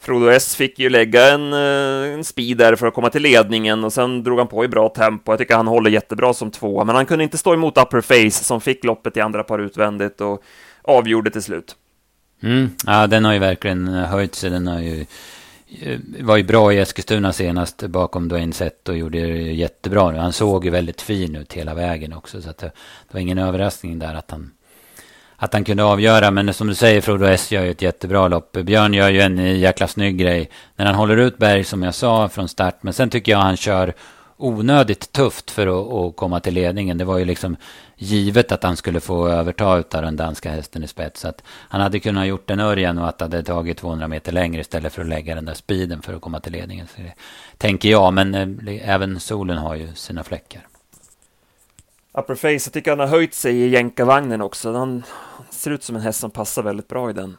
Frodo 0.05 0.27
S 0.27 0.55
fick 0.55 0.79
ju 0.79 0.89
lägga 0.89 1.33
en, 1.33 1.53
eh, 1.53 2.13
en 2.13 2.23
speed 2.23 2.57
där 2.57 2.75
för 2.75 2.87
att 2.87 2.93
komma 2.93 3.09
till 3.09 3.21
ledningen 3.21 3.83
och 3.83 3.93
sen 3.93 4.23
drog 4.23 4.37
han 4.37 4.47
på 4.47 4.65
i 4.65 4.67
bra 4.67 4.89
tempo. 4.89 5.31
Jag 5.31 5.39
tycker 5.39 5.55
han 5.55 5.67
håller 5.67 5.89
jättebra 5.89 6.33
som 6.33 6.51
tvåa, 6.51 6.83
men 6.83 6.95
han 6.95 7.05
kunde 7.05 7.23
inte 7.23 7.37
stå 7.37 7.53
emot 7.53 7.77
Upper 7.77 8.01
Face 8.01 8.43
som 8.43 8.61
fick 8.61 8.83
loppet 8.83 9.17
i 9.17 9.21
andra 9.21 9.43
par 9.43 9.59
utvändigt 9.59 10.21
och 10.21 10.43
avgjorde 10.81 11.31
till 11.31 11.41
slut. 11.41 11.75
Mm. 12.43 12.69
Ja, 12.85 13.07
den 13.07 13.25
har 13.25 13.33
ju 13.33 13.39
verkligen 13.39 13.87
eh, 13.87 14.05
höjt 14.05 14.35
sig. 14.35 14.49
Den 14.49 14.67
har 14.67 14.79
ju 14.79 15.05
eh, 15.81 15.99
var 16.21 16.37
ju 16.37 16.43
bra 16.43 16.73
i 16.73 16.79
Eskilstuna 16.79 17.33
senast 17.33 17.87
bakom 17.87 18.27
Dwayne 18.27 18.53
Sett 18.53 18.89
och 18.89 18.97
gjorde 18.97 19.19
det 19.19 19.37
jättebra. 19.37 20.21
Han 20.21 20.33
såg 20.33 20.65
ju 20.65 20.71
väldigt 20.71 21.01
fin 21.01 21.35
ut 21.35 21.53
hela 21.53 21.73
vägen 21.73 22.13
också. 22.13 22.41
Så 22.41 22.49
att 22.49 22.57
det, 22.57 22.71
det 23.07 23.13
var 23.13 23.19
ingen 23.19 23.37
överraskning 23.37 23.99
där 23.99 24.13
att 24.13 24.31
han 24.31 24.51
att 25.37 25.53
han 25.53 25.63
kunde 25.63 25.83
avgöra. 25.83 26.31
Men 26.31 26.53
som 26.53 26.67
du 26.67 26.75
säger, 26.75 27.01
Frodo 27.01 27.25
S 27.25 27.51
gör 27.51 27.63
ju 27.63 27.71
ett 27.71 27.81
jättebra 27.81 28.27
lopp. 28.27 28.51
Björn 28.51 28.93
gör 28.93 29.09
ju 29.09 29.21
en 29.21 29.59
jäkla 29.59 29.87
snygg 29.87 30.17
grej 30.17 30.49
när 30.75 30.85
han 30.85 30.95
håller 30.95 31.17
ut 31.17 31.37
Berg, 31.37 31.63
som 31.63 31.83
jag 31.83 31.93
sa, 31.93 32.29
från 32.29 32.47
start. 32.47 32.75
Men 32.81 32.93
sen 32.93 33.09
tycker 33.09 33.31
jag 33.31 33.39
han 33.39 33.57
kör 33.57 33.93
onödigt 34.37 35.11
tufft 35.11 35.51
för 35.51 35.67
att, 35.67 35.93
att 35.93 36.15
komma 36.15 36.39
till 36.39 36.53
ledningen. 36.53 36.97
Det 36.97 37.05
var 37.05 37.17
ju 37.17 37.25
liksom 37.25 37.55
givet 37.97 38.51
att 38.51 38.63
han 38.63 38.77
skulle 38.77 38.99
få 38.99 39.27
överta 39.27 39.77
utav 39.77 40.01
den 40.01 40.15
danska 40.15 40.51
hästen 40.51 40.83
i 40.83 40.87
spets. 40.87 41.21
Så 41.21 41.27
att 41.27 41.43
han 41.47 41.81
hade 41.81 41.99
kunnat 41.99 42.27
gjort 42.27 42.49
en 42.49 42.59
Örjan 42.59 42.97
och 42.97 43.07
att 43.07 43.17
det 43.17 43.25
hade 43.25 43.43
tagit 43.43 43.77
200 43.77 44.07
meter 44.07 44.31
längre 44.31 44.61
istället 44.61 44.93
för 44.93 45.01
att 45.01 45.07
lägga 45.07 45.35
den 45.35 45.45
där 45.45 45.53
speeden 45.53 46.01
för 46.01 46.13
att 46.13 46.21
komma 46.21 46.39
till 46.39 46.51
ledningen. 46.51 46.87
Så 46.87 47.01
det, 47.01 47.13
tänker 47.57 47.89
jag, 47.89 48.13
men 48.13 48.35
eh, 48.35 48.89
även 48.89 49.19
solen 49.19 49.57
har 49.57 49.75
ju 49.75 49.93
sina 49.93 50.23
fläckar. 50.23 50.67
Upper 52.17 52.35
Face, 52.35 52.47
jag 52.47 52.73
tycker 52.73 52.91
han 52.91 52.99
har 52.99 53.07
höjt 53.07 53.33
sig 53.33 53.55
i 53.55 53.67
jänkarvagnen 53.67 54.41
också. 54.41 54.73
Han 54.73 55.03
ser 55.49 55.71
ut 55.71 55.83
som 55.83 55.95
en 55.95 56.01
häst 56.01 56.19
som 56.19 56.31
passar 56.31 56.63
väldigt 56.63 56.87
bra 56.87 57.09
i 57.09 57.13
den. 57.13 57.37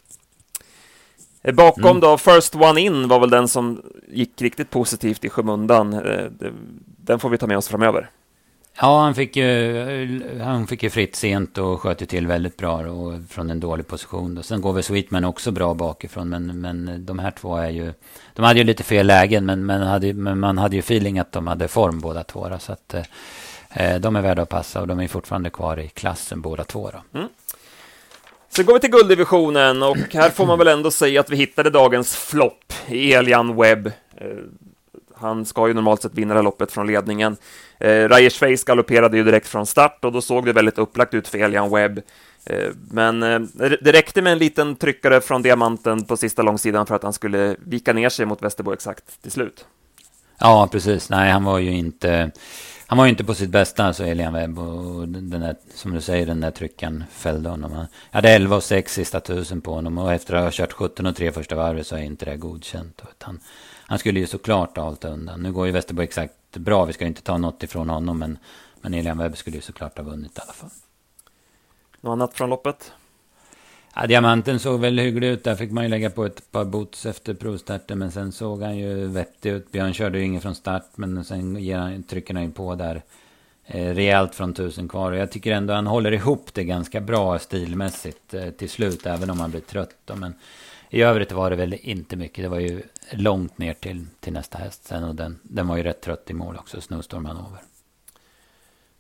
Eh, 1.42 1.54
bakom 1.54 1.84
mm. 1.84 2.00
då, 2.00 2.18
First 2.18 2.54
One 2.54 2.80
In 2.80 3.08
var 3.08 3.20
väl 3.20 3.30
den 3.30 3.48
som 3.48 3.82
gick 4.08 4.42
riktigt 4.42 4.70
positivt 4.70 5.25
i 5.25 5.28
skymundan. 5.28 5.92
Eh, 5.92 6.26
den 6.96 7.20
får 7.20 7.28
vi 7.28 7.38
ta 7.38 7.46
med 7.46 7.58
oss 7.58 7.68
framöver. 7.68 8.10
Ja, 8.80 9.00
han 9.00 9.14
fick 9.14 9.36
ju, 9.36 10.40
han 10.42 10.66
fick 10.66 10.82
ju 10.82 10.90
fritt 10.90 11.16
sent 11.16 11.58
och 11.58 11.80
sköt 11.80 12.02
ju 12.02 12.06
till 12.06 12.26
väldigt 12.26 12.56
bra 12.56 12.86
och 12.86 13.20
från 13.28 13.50
en 13.50 13.60
dålig 13.60 13.86
position. 13.86 14.34
Då. 14.34 14.42
Sen 14.42 14.60
går 14.60 14.72
väl 14.72 14.82
Sweetman 14.82 15.25
också 15.25 15.50
bra 15.50 15.75
bakifrån, 15.75 16.28
men, 16.28 16.60
men 16.60 17.06
de 17.06 17.18
här 17.18 17.30
två 17.30 17.56
är 17.56 17.70
ju... 17.70 17.92
De 18.34 18.44
hade 18.44 18.58
ju 18.58 18.64
lite 18.64 18.82
fel 18.82 19.06
lägen, 19.06 19.46
men, 19.46 19.66
men, 19.66 19.82
hade, 19.82 20.14
men 20.14 20.38
man 20.38 20.58
hade 20.58 20.76
ju 20.76 20.80
feeling 20.80 21.19
att 21.19 21.32
de 21.32 21.47
hade 21.47 21.69
form 21.69 22.00
båda 22.00 22.25
två. 22.25 22.49
Då, 22.49 22.58
så 22.58 22.73
att, 22.73 22.95
Eh, 23.76 24.00
de 24.00 24.16
är 24.16 24.23
värda 24.23 24.42
att 24.42 24.49
passa 24.49 24.80
och 24.80 24.86
de 24.86 25.00
är 25.00 25.08
fortfarande 25.08 25.50
kvar 25.50 25.80
i 25.80 25.88
klassen 25.88 26.40
båda 26.40 26.64
två. 26.64 26.90
Då. 26.90 27.19
Mm. 27.19 27.28
Så 28.49 28.63
går 28.63 28.75
vi 28.75 28.80
till 28.80 28.91
gulddivisionen 28.91 29.82
och 29.82 29.97
här 29.97 30.30
får 30.30 30.47
man 30.47 30.59
väl 30.59 30.69
ändå 30.69 30.91
säga 30.91 31.21
att 31.21 31.30
vi 31.30 31.37
hittade 31.37 31.71
dagens 31.71 32.17
flopp, 32.17 32.73
Elian 32.87 33.56
Webb. 33.56 33.87
Eh, 33.87 34.26
han 35.19 35.45
ska 35.45 35.69
ju 35.69 35.75
normalt 35.75 36.02
sett 36.02 36.15
vinna 36.15 36.35
det 36.35 36.39
här 36.39 36.45
loppet 36.45 36.73
från 36.73 36.87
ledningen. 36.87 37.37
Eh, 37.80 38.09
Rajers 38.09 38.39
Face 38.39 38.65
galopperade 38.67 39.17
ju 39.17 39.25
direkt 39.25 39.49
från 39.49 39.67
start 39.67 40.04
och 40.04 40.13
då 40.13 40.21
såg 40.21 40.47
det 40.47 40.52
väldigt 40.52 40.78
upplagt 40.78 41.15
ut 41.15 41.28
för 41.28 41.39
Elian 41.39 41.71
Webb. 41.71 42.00
Eh, 42.47 42.71
men 42.91 43.23
eh, 43.23 43.41
det 43.80 43.93
räckte 43.93 44.23
med 44.23 44.32
en 44.32 44.39
liten 44.39 44.76
tryckare 44.76 45.21
från 45.21 45.43
diamanten 45.43 46.04
på 46.04 46.17
sista 46.17 46.43
långsidan 46.43 46.87
för 46.87 46.95
att 46.95 47.02
han 47.02 47.13
skulle 47.13 47.56
vika 47.59 47.93
ner 47.93 48.09
sig 48.09 48.26
mot 48.26 48.43
Västerbo 48.43 48.73
exakt 48.73 49.23
till 49.23 49.32
slut. 49.32 49.65
Ja, 50.39 50.69
precis. 50.73 51.11
Nej, 51.11 51.30
han 51.30 51.45
var 51.45 51.59
ju 51.59 51.71
inte 51.71 52.30
han 52.86 52.99
var 52.99 53.04
ju 53.04 53.10
inte 53.10 53.25
på 53.25 53.34
sitt 53.34 53.50
bästa, 53.50 53.84
alltså 53.84 54.04
Elian 54.04 54.32
Webb. 54.32 54.58
Och 54.58 55.08
den 55.08 55.30
där, 55.30 55.56
som 55.75 55.92
du 55.92 56.00
säger, 56.00 56.26
den 56.26 56.40
där 56.40 56.50
tryckan 56.50 57.04
fällde 57.10 57.49
honom. 57.49 57.72
Jag 57.72 57.86
hade 58.10 58.30
11 58.30 58.56
och 58.56 58.62
6 58.62 58.92
sista 58.94 59.20
tusen 59.20 59.60
på 59.60 59.75
honom. 59.75 59.99
Och 59.99 60.12
efter 60.12 60.34
att 60.34 60.44
ha 60.44 60.50
kört 60.50 60.72
17 60.72 61.06
och 61.06 61.16
3 61.16 61.32
första 61.32 61.56
varvet 61.56 61.86
så 61.86 61.96
är 61.96 62.00
inte 62.00 62.25
det 62.25 62.36
godkänt. 62.36 63.02
Han, 63.18 63.40
han 63.86 63.99
skulle 63.99 64.20
ju 64.20 64.26
såklart 64.26 64.76
ha 64.76 64.84
hållit 64.84 65.04
undan. 65.04 65.42
Nu 65.42 65.52
går 65.52 65.66
ju 65.66 65.72
Västerbo 65.72 66.02
exakt 66.02 66.56
bra. 66.56 66.84
Vi 66.84 66.92
ska 66.92 67.04
ju 67.04 67.08
inte 67.08 67.22
ta 67.22 67.38
något 67.38 67.62
ifrån 67.62 67.90
honom. 67.90 68.18
Men, 68.18 68.38
men 68.80 68.94
Elian 68.94 69.18
Webb 69.18 69.36
skulle 69.36 69.56
ju 69.56 69.62
såklart 69.62 69.96
ha 69.96 70.04
vunnit 70.04 70.38
i 70.38 70.40
alla 70.40 70.52
fall. 70.52 70.70
Något 72.00 72.12
annat 72.12 72.34
från 72.34 72.50
loppet? 72.50 72.92
Ja, 73.99 74.06
diamanten 74.06 74.59
såg 74.59 74.80
väl 74.80 74.99
hygglig 74.99 75.28
ut. 75.28 75.45
Där 75.45 75.54
fick 75.54 75.71
man 75.71 75.85
ju 75.85 75.91
lägga 75.91 76.11
på 76.11 76.25
ett 76.25 76.52
par 76.52 76.65
boots 76.65 77.06
efter 77.06 77.35
provstarten. 77.35 77.99
Men 77.99 78.13
sen 78.13 78.32
såg 78.32 78.63
han 78.63 78.76
ju 78.76 79.06
vettig 79.06 79.50
ut. 79.50 79.73
Björn 79.73 79.95
körde 79.95 80.19
ju 80.19 80.25
ingen 80.25 80.41
från 80.41 80.54
start. 80.54 80.91
Men 80.95 81.25
sen 81.25 81.56
ger 81.56 81.78
han, 81.78 82.02
trycker 82.02 82.35
han 82.35 82.43
ju 82.43 82.50
på 82.50 82.75
där 82.75 83.02
eh, 83.67 83.95
rejält 83.95 84.35
från 84.35 84.54
tusen 84.54 84.89
kvar. 84.89 85.13
Och 85.13 85.19
jag 85.19 85.30
tycker 85.30 85.52
ändå 85.52 85.75
han 85.75 85.87
håller 85.87 86.13
ihop 86.13 86.54
det 86.54 86.65
ganska 86.65 87.00
bra 87.00 87.39
stilmässigt 87.39 88.35
eh, 88.35 88.50
till 88.50 88.71
slut. 88.71 89.06
Även 89.06 89.30
om 89.30 89.41
han 89.41 89.50
blir 89.50 89.61
trött. 89.61 89.97
Då. 90.04 90.17
Men 90.17 90.35
i 90.91 91.02
övrigt 91.02 91.32
var 91.32 91.50
det 91.50 91.56
väl 91.56 91.75
inte 91.75 92.17
mycket. 92.17 92.45
Det 92.45 92.49
var 92.49 92.61
ju 92.61 92.82
långt 93.13 93.59
ner 93.59 93.75
till, 93.75 94.06
till 94.21 94.32
nästa 94.32 94.59
häst 94.59 94.85
sen. 94.85 95.04
Och 95.04 95.15
den, 95.15 95.39
den 95.43 95.69
var 95.69 95.76
ju 95.76 95.82
rätt 95.82 96.00
trött 96.00 96.30
i 96.30 96.35
mål 96.35 96.56
också. 96.56 96.80
Snowstorm 96.80 97.25
Hanover. 97.25 97.61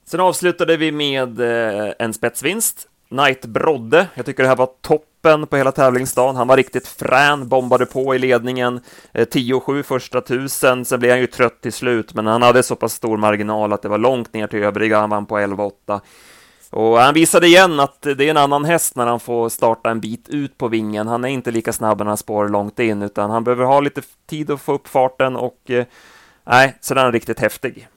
Sen 0.04 0.20
avslutade 0.20 0.76
vi 0.76 0.92
med 0.92 1.40
eh, 1.40 1.92
en 1.98 2.14
spetsvinst 2.14 2.88
Knight 3.08 3.44
Brodde. 3.44 4.06
Jag 4.14 4.26
tycker 4.26 4.42
det 4.42 4.48
här 4.48 4.56
var 4.56 4.70
toppen 4.80 5.46
på 5.46 5.56
hela 5.56 5.72
tävlingsdagen. 5.72 6.36
Han 6.36 6.48
var 6.48 6.56
riktigt 6.56 6.88
frän, 6.88 7.48
bombade 7.48 7.86
på 7.86 8.14
i 8.14 8.18
ledningen. 8.18 8.80
Eh, 9.14 9.26
10-7 9.26 9.82
första 9.82 10.20
tusen, 10.20 10.84
sen 10.84 11.00
blev 11.00 11.10
han 11.10 11.20
ju 11.20 11.26
trött 11.26 11.60
till 11.60 11.72
slut, 11.72 12.14
men 12.14 12.26
han 12.26 12.42
hade 12.42 12.62
så 12.62 12.76
pass 12.76 12.92
stor 12.92 13.16
marginal 13.16 13.72
att 13.72 13.82
det 13.82 13.88
var 13.88 13.98
långt 13.98 14.32
ner 14.32 14.46
till 14.46 14.62
övriga. 14.62 15.00
Han 15.00 15.10
vann 15.10 15.26
på 15.26 15.38
11-8. 15.38 16.00
Och 16.70 16.98
han 16.98 17.14
visade 17.14 17.46
igen 17.46 17.80
att 17.80 18.02
det 18.02 18.20
är 18.24 18.30
en 18.30 18.36
annan 18.36 18.64
häst 18.64 18.96
när 18.96 19.06
han 19.06 19.20
får 19.20 19.48
starta 19.48 19.90
en 19.90 20.00
bit 20.00 20.28
ut 20.28 20.58
på 20.58 20.68
vingen. 20.68 21.08
Han 21.08 21.24
är 21.24 21.28
inte 21.28 21.50
lika 21.50 21.72
snabb 21.72 21.98
när 21.98 22.06
han 22.06 22.16
spår 22.16 22.48
långt 22.48 22.78
in, 22.78 23.02
utan 23.02 23.30
han 23.30 23.44
behöver 23.44 23.64
ha 23.64 23.80
lite 23.80 24.02
tid 24.26 24.50
att 24.50 24.60
få 24.60 24.72
upp 24.72 24.88
farten 24.88 25.36
och 25.36 25.70
eh, 25.70 25.86
nej, 26.44 26.76
så 26.80 26.94
den 26.94 27.06
är 27.06 27.12
riktigt 27.12 27.40
häftig. 27.40 27.88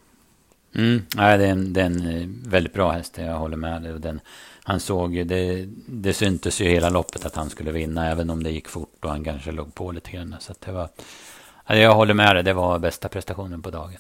Mm, 0.76 1.02
nej, 1.15 1.38
det 1.38 1.45
är, 1.45 1.52
en, 1.52 1.74
det 1.74 1.82
är 1.82 1.86
en 1.86 2.08
eh, 2.08 2.28
väldigt 2.50 2.74
bra 2.74 2.91
häst, 2.91 3.17
jag 3.17 3.34
håller 3.34 3.58
med. 3.58 3.82
Den, 3.82 4.22
han 4.63 4.80
såg 4.80 5.15
ju, 5.15 5.24
det, 5.24 5.65
det 5.88 6.13
syntes 6.13 6.62
ju 6.62 6.65
hela 6.65 6.89
loppet 6.89 7.26
att 7.26 7.36
han 7.36 7.50
skulle 7.50 7.72
vinna, 7.72 8.12
även 8.12 8.30
om 8.30 8.43
det 8.43 8.52
gick 8.52 8.67
fort 8.67 9.06
och 9.06 9.10
han 9.10 9.24
kanske 9.24 9.52
låg 9.52 9.76
på 9.76 9.91
lite 9.91 10.12
grann. 10.12 10.36
Så 10.39 10.54
det 10.65 10.72
var, 10.72 10.89
jag 11.67 11.93
håller 11.93 12.13
med 12.13 12.36
dig, 12.36 12.43
det 12.43 12.54
var 12.54 12.80
bästa 12.80 13.10
prestationen 13.10 13.62
på 13.62 13.69
dagen. 13.69 13.98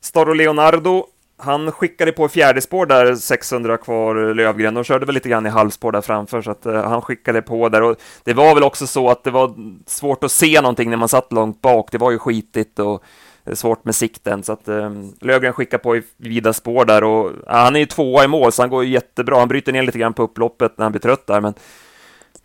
Staro 0.00 0.32
Leonardo, 0.32 1.06
han 1.36 1.72
skickade 1.72 2.12
på 2.12 2.28
fjärde 2.28 2.60
spår 2.60 2.86
där, 2.86 3.14
600 3.14 3.76
kvar 3.76 4.34
Lövgren, 4.34 4.76
och 4.76 4.84
körde 4.84 5.06
väl 5.06 5.14
lite 5.14 5.28
grann 5.28 5.46
i 5.46 5.50
halvspår 5.50 5.92
där 5.92 6.00
framför, 6.00 6.42
så 6.42 6.50
att 6.50 6.66
uh, 6.66 6.74
han 6.74 7.02
skickade 7.02 7.42
på 7.42 7.68
där. 7.68 7.82
Och 7.82 7.96
det 8.24 8.34
var 8.34 8.54
väl 8.54 8.64
också 8.64 8.86
så 8.86 9.10
att 9.10 9.24
det 9.24 9.30
var 9.30 9.54
svårt 9.86 10.24
att 10.24 10.32
se 10.32 10.60
någonting 10.60 10.90
när 10.90 10.96
man 10.96 11.08
satt 11.08 11.32
långt 11.32 11.62
bak, 11.62 11.92
det 11.92 11.98
var 11.98 12.10
ju 12.10 12.18
skitigt 12.18 12.78
och 12.78 13.02
Eh, 13.48 13.54
svårt 13.54 13.84
med 13.84 13.94
sikten, 13.94 14.42
så 14.42 14.52
att 14.52 14.68
eh, 14.68 14.90
Löfgren 15.20 15.52
skickar 15.52 15.78
på 15.78 15.96
i 15.96 16.02
vida 16.16 16.52
spår 16.52 16.84
där 16.84 17.04
och 17.04 17.32
ja, 17.46 17.52
han 17.52 17.76
är 17.76 17.80
ju 17.80 17.86
tvåa 17.86 18.24
i 18.24 18.28
mål, 18.28 18.52
så 18.52 18.62
han 18.62 18.70
går 18.70 18.84
ju 18.84 18.90
jättebra. 18.90 19.38
Han 19.38 19.48
bryter 19.48 19.72
ner 19.72 19.82
lite 19.82 19.98
grann 19.98 20.14
på 20.14 20.22
upploppet 20.22 20.78
när 20.78 20.84
han 20.84 20.92
blir 20.92 21.00
trött 21.00 21.26
där, 21.26 21.40
men 21.40 21.54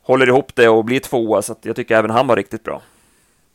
håller 0.02 0.28
ihop 0.28 0.56
det 0.56 0.70
och 0.70 0.86
blir 0.86 1.00
tvåa, 1.00 1.42
så 1.42 1.52
att 1.52 1.66
jag 1.66 1.76
tycker 1.76 1.96
även 1.96 2.12
han 2.12 2.28
var 2.28 2.36
riktigt 2.36 2.64
bra. 2.64 2.82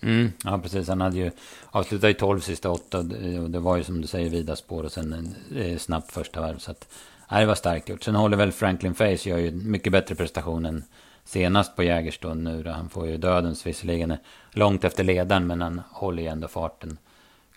Mm, 0.00 0.32
ja, 0.44 0.58
precis. 0.62 0.88
Han 0.88 1.00
hade 1.00 1.16
ju 1.16 1.30
avslutat 1.70 2.11
i 2.11 2.14
tolv 2.14 2.40
sista 2.40 2.70
åtta 2.70 2.98
och 2.98 3.04
det 3.50 3.58
var 3.58 3.76
ju 3.76 3.84
som 3.84 4.00
du 4.00 4.06
säger 4.06 4.30
vida 4.30 4.56
spår 4.56 4.84
och 4.84 4.92
sen 4.92 5.34
eh, 5.56 5.78
snabbt 5.78 6.12
första 6.12 6.40
varv. 6.40 6.58
Så 6.58 6.70
att, 6.70 6.88
ja, 7.30 7.40
det 7.40 7.46
var 7.46 7.54
starkt 7.54 7.88
gjort. 7.88 8.02
Sen 8.02 8.14
håller 8.14 8.37
väl 8.37 8.52
Franklin 8.52 8.94
Face, 8.94 9.28
gör 9.28 9.38
ju 9.38 9.50
mycket 9.50 9.92
bättre 9.92 10.14
prestation 10.14 10.66
än 10.66 10.84
senast 11.24 11.76
på 11.76 11.82
Jägerstund 11.82 12.42
nu. 12.42 12.62
Då. 12.62 12.70
Han 12.70 12.88
får 12.88 13.06
ju 13.06 13.16
dödens 13.16 13.66
visserligen 13.66 14.11
eh, 14.11 14.18
långt 14.50 14.84
efter 14.84 15.04
ledaren, 15.04 15.46
men 15.46 15.62
han 15.62 15.82
håller 15.90 16.22
ju 16.22 16.28
ändå 16.28 16.48
farten 16.48 16.98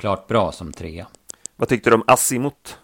klart 0.01 0.27
bra 0.27 0.51
som 0.51 0.73
trea. 0.73 1.07
Vad 1.55 1.69
tyckte 1.69 1.89
du 1.89 1.93
om 1.93 2.03
Asimut? 2.07 2.77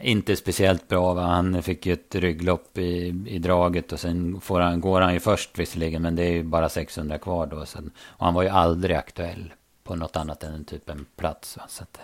inte 0.00 0.36
speciellt 0.36 0.88
bra. 0.88 1.14
Va? 1.14 1.22
Han 1.22 1.62
fick 1.62 1.86
ju 1.86 1.92
ett 1.92 2.14
rygglopp 2.14 2.78
i, 2.78 3.24
i 3.26 3.38
draget 3.38 3.92
och 3.92 4.00
sen 4.00 4.40
får 4.40 4.60
han, 4.60 4.80
går 4.80 5.00
han 5.00 5.14
ju 5.14 5.20
först 5.20 5.58
visserligen. 5.58 6.02
Men 6.02 6.16
det 6.16 6.22
är 6.22 6.32
ju 6.32 6.42
bara 6.42 6.68
600 6.68 7.18
kvar 7.18 7.46
då. 7.46 7.66
Sen, 7.66 7.90
och 7.98 8.24
han 8.24 8.34
var 8.34 8.42
ju 8.42 8.48
aldrig 8.48 8.96
aktuell 8.96 9.52
på 9.84 9.96
något 9.96 10.16
annat 10.16 10.42
än 10.42 10.54
en 10.54 10.64
typ 10.64 10.90
en 10.90 11.06
plats. 11.16 11.56
Va? 11.56 11.62
Så 11.68 11.82
att, 11.82 12.00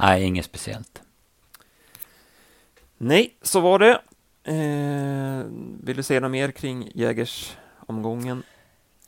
nej, 0.00 0.22
inget 0.22 0.44
speciellt. 0.44 1.02
Nej, 2.98 3.36
så 3.42 3.60
var 3.60 3.78
det. 3.78 4.00
Eh, 4.44 5.46
vill 5.82 5.96
du 5.96 6.02
säga 6.02 6.20
något 6.20 6.30
mer 6.30 6.50
kring 6.50 6.90
Jägers-omgången? 6.94 8.42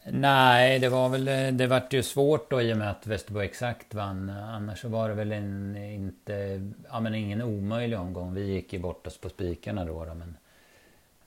Nej, 0.07 0.79
det 0.79 0.89
var 0.89 1.09
väl, 1.09 1.57
det 1.57 1.67
vart 1.67 1.93
ju 1.93 2.03
svårt 2.03 2.51
då 2.51 2.63
i 2.63 2.73
och 2.73 2.77
med 2.77 2.91
att 2.91 3.07
Västerbo 3.07 3.41
Exakt 3.41 3.95
vann. 3.95 4.31
Annars 4.31 4.81
så 4.81 4.89
var 4.89 5.09
det 5.09 5.15
väl 5.15 5.33
en, 5.33 5.77
inte, 5.77 6.63
ja 6.91 7.01
men 7.01 7.15
ingen 7.15 7.43
omöjlig 7.43 7.99
omgång. 7.99 8.35
Vi 8.35 8.53
gick 8.53 8.73
ju 8.73 8.79
bort 8.79 9.07
oss 9.07 9.19
på 9.19 9.29
spikarna 9.29 9.85
då. 9.85 10.05
då 10.05 10.15
men, 10.15 10.37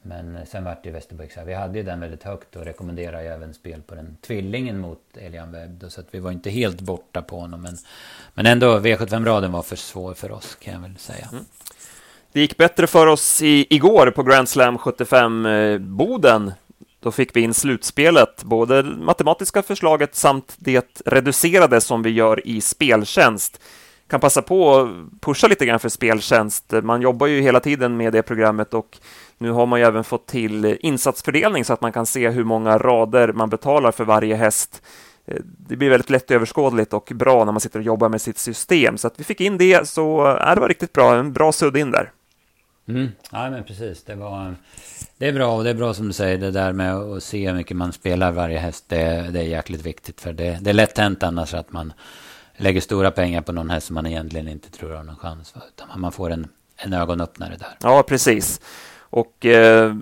men 0.02 0.46
sen 0.46 0.64
vart 0.64 0.84
det 0.84 0.90
ju 0.90 0.94
Västerbo 0.94 1.24
Exakt. 1.24 1.48
Vi 1.48 1.54
hade 1.54 1.78
ju 1.78 1.84
den 1.84 2.00
väldigt 2.00 2.24
högt 2.24 2.56
och 2.56 2.66
rekommenderar 2.66 3.22
ju 3.22 3.28
även 3.28 3.54
spel 3.54 3.82
på 3.82 3.96
den 3.96 4.18
tvillingen 4.22 4.80
mot 4.80 5.02
Elian 5.18 5.52
Webb. 5.52 5.86
Så 5.88 6.02
att 6.02 6.08
vi 6.12 6.20
var 6.20 6.32
inte 6.32 6.50
helt 6.50 6.82
borta 6.82 7.22
på 7.22 7.40
honom. 7.40 7.62
Men, 7.62 7.78
men 8.34 8.46
ändå, 8.46 8.80
V75-raden 8.80 9.52
var 9.52 9.64
för 9.64 9.76
svår 9.76 10.14
för 10.14 10.32
oss 10.32 10.56
kan 10.56 10.74
jag 10.74 10.82
väl 10.82 10.98
säga. 10.98 11.28
Mm. 11.32 11.46
Det 12.32 12.40
gick 12.40 12.58
bättre 12.58 12.88
för 12.88 13.08
oss 13.08 13.42
i, 13.42 13.76
igår 13.76 14.12
på 14.12 14.24
Grand 14.24 14.50
Slam 14.50 14.78
75 14.78 15.46
eh, 15.46 15.78
Boden. 15.78 16.52
Då 17.08 17.12
fick 17.12 17.36
vi 17.36 17.42
in 17.42 17.54
slutspelet, 17.54 18.44
både 18.44 18.84
matematiska 18.84 19.64
förslaget 19.64 20.16
samt 20.16 20.56
det 20.58 21.02
reducerade 21.06 21.82
som 21.82 22.04
vi 22.04 22.10
gör 22.10 22.48
i 22.48 22.62
speltjänst. 22.62 23.62
Kan 24.10 24.20
passa 24.20 24.42
på 24.42 24.76
att 24.76 25.22
pusha 25.22 25.48
lite 25.48 25.66
grann 25.66 25.80
för 25.80 25.90
speltjänst. 25.90 26.74
Man 26.84 27.02
jobbar 27.02 27.28
ju 27.28 27.42
hela 27.42 27.60
tiden 27.60 27.98
med 27.98 28.14
det 28.14 28.22
programmet 28.22 28.74
och 28.74 28.98
nu 29.38 29.52
har 29.52 29.66
man 29.66 29.80
ju 29.80 29.86
även 29.86 30.04
fått 30.04 30.28
till 30.28 30.78
insatsfördelning 30.80 31.66
så 31.66 31.74
att 31.74 31.82
man 31.82 31.92
kan 31.92 32.06
se 32.06 32.30
hur 32.30 32.44
många 32.44 32.78
rader 32.78 33.34
man 33.34 33.50
betalar 33.50 33.92
för 33.92 34.04
varje 34.04 34.36
häst. 34.36 34.82
Eh, 35.28 35.42
det 35.44 35.76
blir 35.76 35.90
väldigt 35.90 36.10
lätt 36.10 36.32
överskådligt 36.32 36.94
och 36.94 37.12
bra 37.16 37.46
när 37.46 37.52
man 37.52 37.62
sitter 37.62 37.80
och 37.80 37.86
jobbar 37.86 38.10
med 38.10 38.22
sitt 38.22 38.38
system. 38.38 38.98
Så 38.98 39.08
att 39.08 39.20
vi 39.20 39.24
fick 39.24 39.42
in 39.42 39.58
det, 39.58 39.88
så 39.88 40.28
äh, 40.28 40.56
det 40.56 40.62
var 40.62 40.68
riktigt 40.68 40.94
bra. 40.94 41.16
En 41.16 41.34
bra 41.34 41.52
sudd 41.52 41.78
in 41.78 41.92
där. 41.92 42.12
Mm. 42.88 43.12
Ja, 43.32 43.50
men 43.50 43.64
precis. 43.64 44.04
Det, 44.04 44.16
var, 44.16 44.56
det 45.18 45.28
är 45.28 45.34
bra 45.34 45.56
och 45.56 45.64
det 45.64 45.70
är 45.70 45.74
bra 45.74 45.94
som 45.94 46.08
du 46.08 46.14
säger, 46.14 46.38
det 46.38 46.52
där 46.52 46.74
med 46.74 46.96
att 46.96 47.24
se 47.24 47.48
hur 47.48 47.56
mycket 47.56 47.78
man 47.78 47.94
spelar 47.94 48.32
varje 48.32 48.60
häst. 48.60 48.86
Det, 48.88 49.30
det 49.32 49.40
är 49.40 49.44
jäkligt 49.44 49.86
viktigt 49.86 50.22
för 50.22 50.34
det, 50.34 50.58
det 50.62 50.70
är 50.70 50.74
lätt 50.74 50.98
hänt 50.98 51.24
annars 51.24 51.54
att 51.54 51.72
man 51.72 51.94
lägger 52.58 52.82
stora 52.82 53.12
pengar 53.12 53.42
på 53.42 53.52
någon 53.52 53.70
häst 53.70 53.88
som 53.88 53.94
man 53.94 54.06
egentligen 54.06 54.48
inte 54.48 54.72
tror 54.72 54.90
har 54.90 55.04
någon 55.04 55.16
chans. 55.16 55.52
För, 55.52 55.62
utan 55.76 56.02
man 56.02 56.12
får 56.12 56.30
en, 56.30 56.48
en 56.78 56.94
ögonöppnare 56.94 57.56
där. 57.60 57.78
Ja, 57.84 58.04
precis. 58.04 58.62
Och 59.10 59.46
eh, 59.46 59.96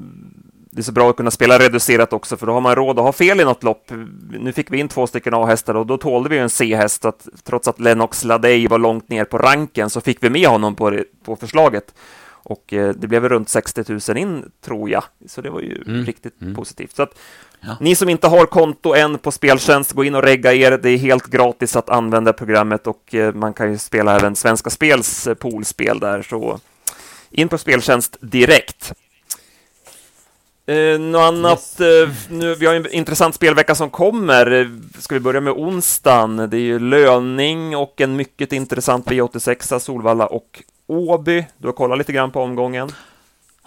det 0.76 0.82
är 0.82 0.84
så 0.84 0.92
bra 0.92 1.10
att 1.10 1.18
kunna 1.18 1.32
spela 1.32 1.60
reducerat 1.60 2.14
också, 2.14 2.38
för 2.38 2.48
då 2.48 2.54
har 2.54 2.62
man 2.62 2.76
råd 2.76 3.00
att 3.00 3.06
ha 3.06 3.12
fel 3.12 3.40
i 3.40 3.44
något 3.44 3.64
lopp. 3.64 3.92
Nu 4.40 4.52
fick 4.52 4.72
vi 4.72 4.80
in 4.80 4.88
två 4.88 5.08
stycken 5.08 5.34
A-hästar 5.34 5.76
och 5.76 5.86
då 5.86 5.98
tålde 5.98 6.30
vi 6.30 6.38
en 6.38 6.50
C-häst. 6.50 7.06
Trots 7.44 7.68
att 7.68 7.80
Lennox 7.80 8.24
Ladej 8.24 8.68
var 8.68 8.80
långt 8.80 9.10
ner 9.10 9.26
på 9.26 9.38
ranken 9.38 9.90
så 9.90 10.02
fick 10.02 10.24
vi 10.24 10.30
med 10.30 10.48
honom 10.48 10.76
på, 10.76 11.00
på 11.26 11.36
förslaget. 11.36 11.94
Och 12.46 12.74
eh, 12.74 12.90
det 12.90 13.08
blev 13.08 13.30
runt 13.30 13.50
60 13.50 13.84
000 14.10 14.18
in, 14.18 14.52
tror 14.62 14.90
jag. 14.90 15.04
Så 15.28 15.42
det 15.42 15.50
var 15.50 15.62
ju 15.62 15.84
mm. 15.88 16.06
riktigt 16.06 16.42
mm. 16.42 16.56
positivt. 16.56 16.96
Så 16.96 17.04
att, 17.04 17.20
ja. 17.60 17.78
Ni 17.80 17.96
som 17.96 18.10
inte 18.10 18.28
har 18.28 18.46
konto 18.46 18.94
än 18.94 19.18
på 19.18 19.32
Speltjänst, 19.32 19.92
gå 19.92 20.04
in 20.04 20.16
och 20.16 20.24
regga 20.24 20.54
er. 20.54 20.80
Det 20.84 20.90
är 20.90 20.98
helt 20.98 21.28
gratis 21.28 21.76
att 21.76 21.90
använda 21.90 22.34
programmet 22.34 22.88
och 22.88 23.16
eh, 23.16 23.34
man 23.34 23.54
kan 23.54 23.72
ju 23.72 23.78
spela 23.78 24.16
även 24.16 24.36
Svenska 24.36 24.70
Spels 24.70 25.28
eh, 25.28 25.34
poolspel 25.34 26.00
där. 26.00 26.22
Så 26.22 26.60
in 27.32 27.50
på 27.50 27.58
Speltjänst 27.58 28.18
direkt. 28.22 28.94
Eh, 30.66 31.00
något 31.00 31.22
annat? 31.22 31.78
Yes. 31.80 31.80
Eh, 31.80 32.10
nu, 32.30 32.56
vi 32.56 32.66
har 32.66 32.74
en 32.74 32.92
intressant 32.92 33.36
spelvecka 33.36 33.76
som 33.76 33.90
kommer. 33.90 34.72
Ska 35.00 35.16
vi 35.16 35.20
börja 35.20 35.42
med 35.42 35.54
onsdagen? 35.54 36.38
Det 36.38 36.58
är 36.58 36.62
ju 36.62 36.80
löning 36.80 37.78
och 37.78 38.02
en 38.02 38.16
mycket 38.16 38.54
intressant 38.54 39.06
V86, 39.06 39.80
Solvalla 39.80 40.28
och 40.28 40.64
Åby. 40.88 41.48
Du 41.58 41.68
har 41.68 41.74
kollat 41.74 41.98
lite 41.98 42.14
grann 42.14 42.32
på 42.32 42.42
omgången. 42.42 42.90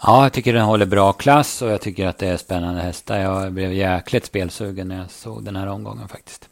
Ja, 0.03 0.23
jag 0.23 0.33
tycker 0.33 0.53
den 0.53 0.65
håller 0.65 0.87
bra 0.87 1.13
klass 1.13 1.63
och 1.63 1.71
jag 1.71 1.81
tycker 1.81 2.07
att 2.07 2.19
det 2.19 2.27
är 2.27 2.37
spännande 2.37 2.81
hästar. 2.81 3.19
Jag 3.19 3.53
blev 3.53 3.73
jäkligt 3.73 4.27
spelsugen 4.27 4.89
när 4.89 4.99
jag 4.99 5.11
såg 5.11 5.45
den 5.45 5.57
här 5.57 5.67
omgången 5.67 6.09
faktiskt. 6.09 6.49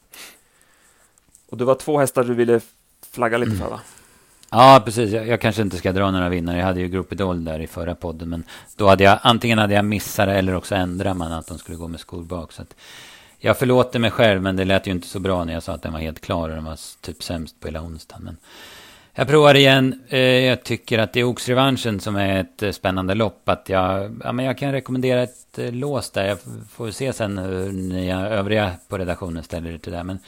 Och 1.51 1.57
det 1.57 1.65
var 1.65 1.75
två 1.75 1.99
hästar 1.99 2.25
du 2.25 2.35
ville 2.35 2.61
flagga 3.11 3.39
lite 3.39 3.57
för, 3.57 3.71
va? 3.71 3.81
Ja, 4.51 4.83
precis. 4.85 5.13
Jag, 5.13 5.29
jag, 5.29 5.41
kanske 5.41 5.63
inte 5.63 5.77
ska 5.77 5.93
dra 5.93 6.11
några 6.11 6.29
vinnare. 6.29 6.59
Jag 6.59 6.65
hade 6.65 6.81
ju 6.81 6.89
Group 6.89 7.13
Idol 7.13 7.45
där 7.45 7.61
i 7.61 7.67
förra 7.67 7.95
podden. 7.95 8.29
Men 8.29 8.45
då 8.77 8.89
hade 8.89 9.05
jag 9.05 9.19
antingen 9.23 9.59
hade 9.59 9.75
jag 9.75 9.85
missat 9.85 10.29
eller 10.29 10.55
också 10.55 10.75
ändrat 10.75 11.17
man 11.17 11.33
att 11.33 11.47
de 11.47 11.59
skulle 11.59 11.79
gå 11.79 11.89
med 11.89 12.01
skor 12.01 12.23
bak. 12.23 12.53
Så 12.53 12.63
att 12.63 12.75
jag 13.39 13.59
förlåter 13.59 13.99
mig 13.99 14.11
själv, 14.11 14.43
men 14.43 14.57
det 14.57 14.65
lät 14.65 14.87
ju 14.87 14.91
inte 14.91 15.09
så 15.09 15.19
bra 15.19 15.45
när 15.45 15.53
jag 15.53 15.63
sa 15.63 15.73
att 15.73 15.83
den 15.83 15.93
var 15.93 16.01
helt 16.01 16.21
klar 16.21 16.49
och 16.49 16.55
den 16.55 16.65
var 16.65 16.79
typ 17.01 17.23
sämst 17.23 17.61
på 17.61 17.69
hela 17.69 17.83
onsdagen. 17.83 18.25
Men 18.25 18.37
jag 19.19 19.29
provar 19.29 19.55
igen. 19.55 20.01
Eh, 20.09 20.21
jag 20.21 20.63
tycker 20.63 20.99
att 20.99 21.13
det 21.13 21.21
är 21.21 21.25
Oxrevanschen 21.25 22.01
som 22.01 22.17
är 22.17 22.41
ett 22.41 22.63
eh, 22.63 22.71
spännande 22.71 23.15
lopp. 23.15 23.49
Att 23.49 23.69
jag, 23.69 24.21
ja, 24.25 24.33
men 24.33 24.45
jag 24.45 24.59
kan 24.59 24.73
rekommendera 24.73 25.23
ett 25.23 25.59
eh, 25.59 25.73
lås 25.73 26.11
där. 26.11 26.29
Jag 26.29 26.39
får 26.71 26.91
se 26.91 27.13
sen 27.13 27.39
hur 27.39 27.73
ni 27.73 28.11
övriga 28.13 28.73
på 28.89 28.99
redaktionen 28.99 29.43
ställer 29.43 29.71
er 29.71 29.79
till 29.79 29.93
det. 29.93 30.05
Men 30.05 30.19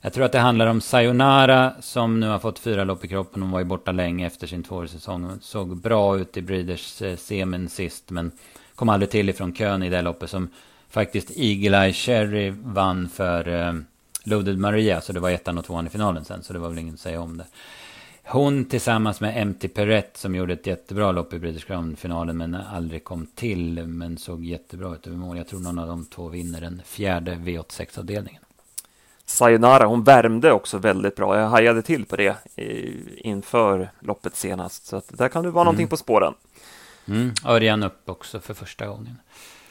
jag 0.00 0.12
tror 0.12 0.24
att 0.24 0.32
det 0.32 0.38
handlar 0.38 0.66
om 0.66 0.80
Sayonara 0.80 1.72
som 1.80 2.20
nu 2.20 2.28
har 2.28 2.38
fått 2.38 2.58
fyra 2.58 2.84
lopp 2.84 3.04
i 3.04 3.08
kroppen. 3.08 3.42
Hon 3.42 3.50
var 3.50 3.58
ju 3.58 3.64
borta 3.64 3.92
länge 3.92 4.26
efter 4.26 4.46
sin 4.46 4.62
tvåårssäsong. 4.62 5.24
Hon 5.24 5.40
såg 5.40 5.76
bra 5.76 6.18
ut 6.18 6.36
i 6.36 6.42
Breeders 6.42 7.02
semin 7.18 7.68
sist. 7.68 8.10
Men 8.10 8.30
kom 8.74 8.88
aldrig 8.88 9.10
till 9.10 9.28
ifrån 9.28 9.54
kön 9.54 9.82
i 9.82 9.90
det 9.90 10.02
loppet 10.02 10.30
som 10.30 10.48
faktiskt 10.90 11.30
Eagle 11.36 11.84
Eye 11.84 11.92
Cherry 11.92 12.54
vann 12.64 13.08
för 13.08 13.74
Loaded 14.24 14.58
Maria. 14.58 15.00
Så 15.00 15.12
det 15.12 15.20
var 15.20 15.30
ettan 15.30 15.58
och 15.58 15.64
tvåan 15.64 15.86
i 15.86 15.90
finalen 15.90 16.24
sen. 16.24 16.42
Så 16.42 16.52
det 16.52 16.58
var 16.58 16.68
väl 16.68 16.78
inget 16.78 16.94
att 16.94 17.00
säga 17.00 17.20
om 17.20 17.36
det. 17.36 17.44
Hon 18.32 18.64
tillsammans 18.64 19.20
med 19.20 19.46
MT 19.46 19.68
Perret 19.74 20.16
som 20.16 20.34
gjorde 20.34 20.52
ett 20.52 20.66
jättebra 20.66 21.12
lopp 21.12 21.32
i 21.32 21.38
British 21.38 21.66
Crown-finalen 21.66 22.38
men 22.38 22.54
aldrig 22.54 23.04
kom 23.04 23.26
till. 23.26 23.86
Men 23.86 24.18
såg 24.18 24.44
jättebra 24.44 24.94
ut 24.94 25.06
över 25.06 25.16
mål. 25.16 25.36
Jag 25.36 25.48
tror 25.48 25.60
någon 25.60 25.78
av 25.78 25.88
de 25.88 26.04
två 26.04 26.28
vinner 26.28 26.60
den 26.60 26.82
fjärde 26.84 27.34
V86-avdelningen. 27.34 28.42
Sayonara, 29.24 29.86
hon 29.86 30.04
värmde 30.04 30.52
också 30.52 30.78
väldigt 30.78 31.16
bra. 31.16 31.38
Jag 31.38 31.48
hajade 31.48 31.82
till 31.82 32.04
på 32.04 32.16
det 32.16 32.36
inför 33.16 33.90
loppet 34.00 34.36
senast. 34.36 34.86
Så 34.86 35.02
där 35.08 35.28
kan 35.28 35.44
du 35.44 35.50
vara 35.50 35.62
mm. 35.62 35.66
någonting 35.66 35.88
på 35.88 35.96
spåren. 35.96 36.34
Mm. 37.06 37.32
Örjan 37.44 37.82
upp 37.82 38.08
också 38.08 38.40
för 38.40 38.54
första 38.54 38.86
gången. 38.86 39.16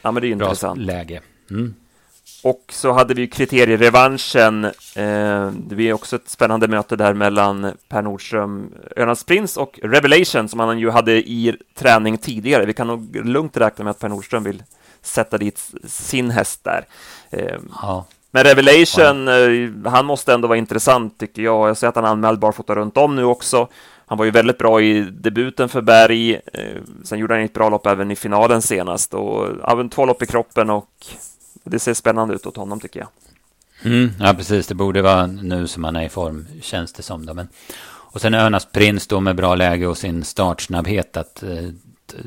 Ja, 0.02 0.12
men 0.12 0.22
det 0.22 0.32
är 0.32 0.36
bra 0.36 0.48
intressant. 0.48 0.80
läge. 0.80 1.22
Mm. 1.50 1.76
Och 2.44 2.64
så 2.70 2.92
hade 2.92 3.14
vi 3.14 3.28
kriterierevanschen. 3.28 4.66
Eh, 4.66 5.52
det 5.52 5.90
är 5.90 5.94
också 5.94 6.16
ett 6.16 6.30
spännande 6.30 6.68
möte 6.68 6.96
där 6.96 7.14
mellan 7.14 7.72
Per 7.90 8.02
Nordström, 8.02 8.74
Ölands 8.96 9.24
Prins 9.24 9.58
och 9.58 9.80
Revelation 9.84 10.50
som 10.50 10.60
han 10.60 10.80
ju 10.80 10.90
hade 10.90 11.12
i 11.12 11.58
träning 11.76 12.18
tidigare. 12.18 12.66
Vi 12.66 12.74
kan 12.74 12.88
nog 12.88 13.16
lugnt 13.26 13.58
räkna 13.58 13.84
med 13.84 13.92
att 13.92 14.00
Per 14.00 14.10
Nordström 14.10 14.44
vill 14.44 14.64
sätta 15.02 15.38
dit 15.38 15.72
sin 15.88 16.32
häst 16.32 16.64
där. 16.64 16.86
Eh, 17.30 17.58
ja. 17.82 18.06
Men 18.32 18.44
Revelation, 18.44 19.28
ja. 19.28 19.50
Eh, 19.50 19.92
han 19.92 20.06
måste 20.06 20.34
ändå 20.34 20.48
vara 20.48 20.58
intressant 20.58 21.20
tycker 21.20 21.42
jag. 21.42 21.70
Jag 21.70 21.78
ser 21.78 21.88
att 21.88 21.96
han 21.96 22.06
är 22.06 22.10
anmäld 22.10 22.40
barfota 22.40 22.76
runt 22.76 22.98
om 22.98 23.16
nu 23.16 23.24
också. 23.24 23.68
Han 24.06 24.18
var 24.18 24.26
ju 24.26 24.32
väldigt 24.32 24.58
bra 24.58 24.82
i 24.82 25.02
debuten 25.02 25.70
för 25.70 25.82
Berg. 25.82 26.34
Eh, 26.34 26.82
sen 27.04 27.20
gjorde 27.20 27.34
han 27.34 27.44
ett 27.44 27.54
bra 27.54 27.70
lopp 27.70 27.88
även 27.88 28.12
i 28.12 28.16
finalen 28.16 28.62
senast 28.62 29.14
och 29.14 29.48
även 29.72 29.90
två 29.90 30.06
lopp 30.06 30.22
i 30.22 30.26
kroppen 30.26 30.70
och 30.70 31.06
det 31.70 31.80
ser 31.80 31.94
spännande 31.94 32.36
ut 32.36 32.46
åt 32.46 32.58
honom 32.58 32.80
tycker 32.80 33.00
jag. 33.00 33.10
Mm, 33.84 34.12
ja, 34.20 34.34
precis. 34.34 34.68
Det 34.68 34.76
borde 34.76 35.02
vara 35.02 35.28
nu 35.28 35.68
som 35.68 35.84
han 35.84 35.96
är 35.96 36.06
i 36.06 36.10
form, 36.10 36.46
känns 36.62 36.94
det 36.94 37.04
som. 37.04 37.26
Då. 37.26 37.34
Men, 37.34 37.48
och 37.88 38.22
sen 38.22 38.34
Önas 38.34 38.66
Prins 38.66 39.08
då 39.08 39.20
med 39.20 39.36
bra 39.36 39.56
läge 39.56 39.88
och 39.88 39.98
sin 39.98 40.24
startsnabbhet 40.24 41.18
att 41.18 41.44
eh, 41.44 41.70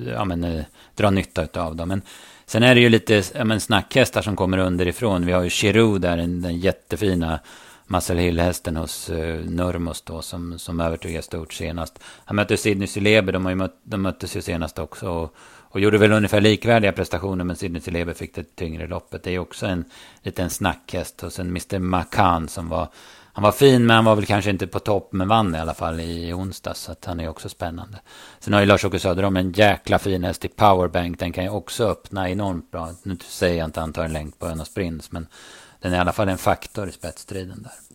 ja, 0.06 0.24
men, 0.24 0.44
eh, 0.44 0.64
dra 0.94 1.10
nytta 1.10 1.62
av 1.62 1.76
Då. 1.76 1.86
Men 1.86 2.02
sen 2.46 2.62
är 2.62 2.74
det 2.74 2.80
ju 2.80 2.88
lite 2.88 3.22
ja, 3.34 3.44
men, 3.44 3.60
snackhästar 3.60 4.22
som 4.22 4.36
kommer 4.36 4.58
underifrån. 4.58 5.26
Vi 5.26 5.32
har 5.32 5.42
ju 5.42 5.50
Chiru 5.50 5.98
där, 5.98 6.16
den, 6.16 6.42
den 6.42 6.58
jättefina 6.58 7.40
Muscle 7.86 8.20
Hill-hästen 8.20 8.76
hos 8.76 9.10
uh, 9.10 9.44
Nurmos 9.50 10.02
då, 10.02 10.22
som, 10.22 10.58
som 10.58 10.80
övertygade 10.80 11.22
stort 11.22 11.52
senast. 11.52 11.98
Han 12.24 12.36
mötte 12.36 12.56
Sidney 12.56 12.88
Celeber, 12.88 13.32
de, 13.32 13.42
mött, 13.42 13.80
de 13.82 14.02
möttes 14.02 14.36
ju 14.36 14.42
senast 14.42 14.78
också. 14.78 15.08
Och, 15.08 15.34
och 15.72 15.80
gjorde 15.80 15.98
väl 15.98 16.12
ungefär 16.12 16.40
likvärdiga 16.40 16.92
prestationer, 16.92 17.44
men 17.44 17.56
Sidney 17.56 17.80
Celeber 17.80 18.12
fick 18.12 18.34
det 18.34 18.56
tyngre 18.56 18.86
loppet. 18.86 19.22
Det 19.22 19.30
är 19.30 19.38
också 19.38 19.66
en 19.66 19.84
liten 20.22 20.50
snackhäst. 20.50 21.22
Och 21.22 21.32
sen 21.32 21.46
Mr. 21.46 21.78
McCann 21.78 22.48
som 22.48 22.68
var... 22.68 22.88
Han 23.34 23.42
var 23.42 23.52
fin, 23.52 23.86
men 23.86 23.96
han 23.96 24.04
var 24.04 24.16
väl 24.16 24.26
kanske 24.26 24.50
inte 24.50 24.66
på 24.66 24.78
topp, 24.78 25.08
men 25.12 25.28
vann 25.28 25.54
i 25.54 25.58
alla 25.58 25.74
fall 25.74 26.00
i 26.00 26.32
onsdags. 26.32 26.80
Så 26.80 26.92
att 26.92 27.04
han 27.04 27.20
är 27.20 27.28
också 27.28 27.48
spännande. 27.48 27.98
Sen 28.40 28.52
har 28.52 28.60
ju 28.60 28.66
Lars-Åke 28.66 28.98
Söderholm 28.98 29.36
en 29.36 29.52
jäkla 29.52 29.98
fin 29.98 30.24
häst 30.24 30.44
i 30.44 30.48
Powerbank. 30.48 31.18
Den 31.18 31.32
kan 31.32 31.44
ju 31.44 31.50
också 31.50 31.88
öppna 31.88 32.30
enormt 32.30 32.70
bra. 32.70 32.90
Nu 33.02 33.16
säger 33.28 33.58
jag 33.58 33.64
inte 33.64 33.80
att 33.80 33.84
han 33.84 33.92
tar 33.92 34.04
en 34.04 34.12
länk 34.12 34.38
på 34.38 34.46
Önas 34.46 34.74
Prins, 34.74 35.12
men 35.12 35.26
den 35.80 35.92
är 35.92 35.96
i 35.96 36.00
alla 36.00 36.12
fall 36.12 36.28
en 36.28 36.38
faktor 36.38 36.88
i 36.88 36.92
spetsstriden 36.92 37.62
där. 37.62 37.91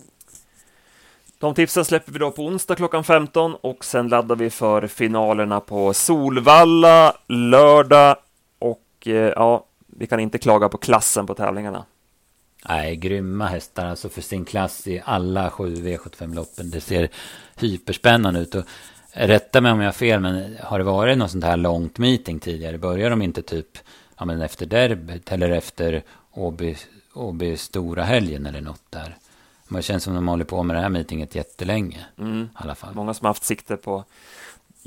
De 1.39 1.53
tipsen 1.53 1.85
släpper 1.85 2.11
vi 2.11 2.19
då 2.19 2.31
på 2.31 2.45
onsdag 2.45 2.75
klockan 2.75 3.03
15 3.03 3.55
och 3.55 3.85
sen 3.85 4.07
laddar 4.07 4.35
vi 4.35 4.49
för 4.49 4.87
finalerna 4.87 5.59
på 5.59 5.93
Solvalla 5.93 7.13
lördag 7.27 8.17
och 8.59 8.83
eh, 9.05 9.13
ja, 9.13 9.65
vi 9.87 10.07
kan 10.07 10.19
inte 10.19 10.37
klaga 10.37 10.69
på 10.69 10.77
klassen 10.77 11.27
på 11.27 11.33
tävlingarna. 11.33 11.85
Nej, 12.69 12.95
grymma 12.95 13.45
hästar 13.45 13.85
alltså 13.85 14.09
för 14.09 14.21
sin 14.21 14.45
klass 14.45 14.87
i 14.87 15.01
alla 15.05 15.49
sju 15.49 15.75
V75-loppen. 15.75 16.69
Det 16.69 16.81
ser 16.81 17.09
hyperspännande 17.55 18.39
ut. 18.39 18.55
Och 18.55 18.63
rätta 19.11 19.61
mig 19.61 19.71
om 19.71 19.79
jag 19.79 19.87
har 19.87 19.93
fel, 19.93 20.19
men 20.19 20.57
har 20.63 20.77
det 20.77 20.83
varit 20.83 21.17
något 21.17 21.31
sånt 21.31 21.43
här 21.43 21.57
långt 21.57 21.97
meeting 21.97 22.39
tidigare? 22.39 22.77
Börjar 22.77 23.09
de 23.09 23.21
inte 23.21 23.41
typ 23.41 23.77
ja, 24.17 24.25
men 24.25 24.41
efter 24.41 24.65
derbyt 24.65 25.31
eller 25.31 25.49
efter 25.49 26.03
Åby, 26.33 26.75
Åby 27.13 27.57
stora 27.57 28.03
helgen 28.03 28.45
eller 28.45 28.61
något 28.61 28.83
där? 28.89 29.15
Det 29.69 29.81
känns 29.81 30.03
som 30.03 30.15
de 30.15 30.27
håller 30.27 30.45
på 30.45 30.63
med 30.63 30.75
det 30.75 30.81
här 30.81 30.89
meetinget 30.89 31.35
jättelänge. 31.35 32.05
Mm. 32.19 32.41
I 32.41 32.47
alla 32.53 32.75
fall. 32.75 32.95
Många 32.95 33.13
som 33.13 33.25
har 33.25 33.29
haft 33.29 33.43
sikte 33.43 33.77
på 33.77 34.03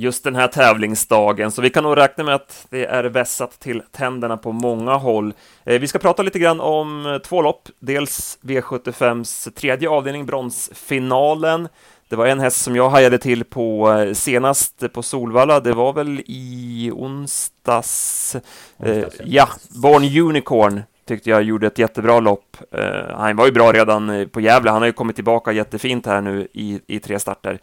just 0.00 0.24
den 0.24 0.36
här 0.36 0.48
tävlingsdagen, 0.48 1.50
så 1.50 1.62
vi 1.62 1.70
kan 1.70 1.84
nog 1.84 1.96
räkna 1.96 2.24
med 2.24 2.34
att 2.34 2.66
det 2.70 2.84
är 2.84 3.04
vässat 3.04 3.60
till 3.60 3.82
tänderna 3.90 4.36
på 4.36 4.52
många 4.52 4.94
håll. 4.94 5.34
Eh, 5.64 5.80
vi 5.80 5.88
ska 5.88 5.98
prata 5.98 6.22
lite 6.22 6.38
grann 6.38 6.60
om 6.60 7.06
eh, 7.06 7.18
två 7.18 7.42
lopp, 7.42 7.68
dels 7.78 8.38
V75s 8.42 9.50
tredje 9.50 9.88
avdelning, 9.88 10.26
bronsfinalen. 10.26 11.68
Det 12.08 12.16
var 12.16 12.26
en 12.26 12.40
häst 12.40 12.62
som 12.62 12.76
jag 12.76 12.90
hajade 12.90 13.18
till 13.18 13.44
på 13.44 13.92
eh, 13.92 14.12
senast 14.12 14.92
på 14.92 15.02
Solvalla, 15.02 15.60
det 15.60 15.72
var 15.72 15.92
väl 15.92 16.22
i 16.26 16.90
onsdags. 16.94 18.36
onsdags 18.78 19.16
ja, 19.24 19.48
Born 19.82 20.28
Unicorn 20.28 20.82
tyckte 21.10 21.30
jag 21.30 21.42
gjorde 21.42 21.66
ett 21.66 21.78
jättebra 21.78 22.20
lopp. 22.20 22.56
Eh, 22.70 23.16
han 23.16 23.36
var 23.36 23.46
ju 23.46 23.52
bra 23.52 23.72
redan 23.72 24.28
på 24.32 24.40
Gävle, 24.40 24.70
han 24.70 24.82
har 24.82 24.86
ju 24.86 24.92
kommit 24.92 25.16
tillbaka 25.16 25.52
jättefint 25.52 26.06
här 26.06 26.20
nu 26.20 26.48
i, 26.52 26.80
i 26.86 27.00
tre 27.00 27.18
starter. 27.18 27.58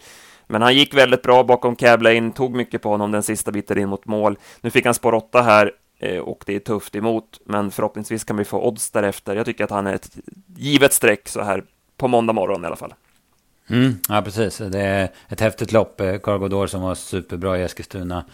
Men 0.48 0.62
han 0.62 0.76
gick 0.76 0.94
väldigt 0.94 1.22
bra 1.22 1.44
bakom 1.44 1.76
Cab 1.76 2.04
tog 2.36 2.56
mycket 2.56 2.82
på 2.82 2.90
honom 2.90 3.12
den 3.12 3.24
sista 3.24 3.52
biten 3.52 3.78
in 3.78 3.90
mot 3.90 4.06
mål. 4.06 4.38
Nu 4.62 4.70
fick 4.70 4.86
han 4.86 4.94
spår 4.94 5.14
8 5.14 5.42
här 5.42 5.72
eh, 6.00 6.20
och 6.20 6.44
det 6.46 6.56
är 6.56 6.60
tufft 6.60 6.96
emot, 6.96 7.40
men 7.46 7.72
förhoppningsvis 7.72 8.24
kan 8.24 8.38
vi 8.38 8.44
få 8.44 8.68
odds 8.68 8.92
därefter. 8.92 9.36
Jag 9.36 9.46
tycker 9.46 9.64
att 9.64 9.72
han 9.72 9.88
är 9.88 9.94
ett 9.94 10.18
givet 10.56 10.94
streck 10.94 11.28
så 11.28 11.42
här 11.42 11.64
på 11.98 12.08
måndag 12.08 12.34
morgon 12.34 12.64
i 12.64 12.68
alla 12.68 12.76
fall. 12.76 12.94
Mm, 13.70 13.94
ja, 14.10 14.22
precis. 14.22 14.58
Det 14.58 14.82
är 14.82 15.10
ett 15.28 15.42
häftigt 15.42 15.72
lopp. 15.72 16.02
Eh, 16.02 16.18
Cargodor 16.18 16.68
som 16.68 16.82
var 16.82 16.96
superbra 16.96 17.58
i 17.58 17.64
Eskilstuna. 17.64 18.26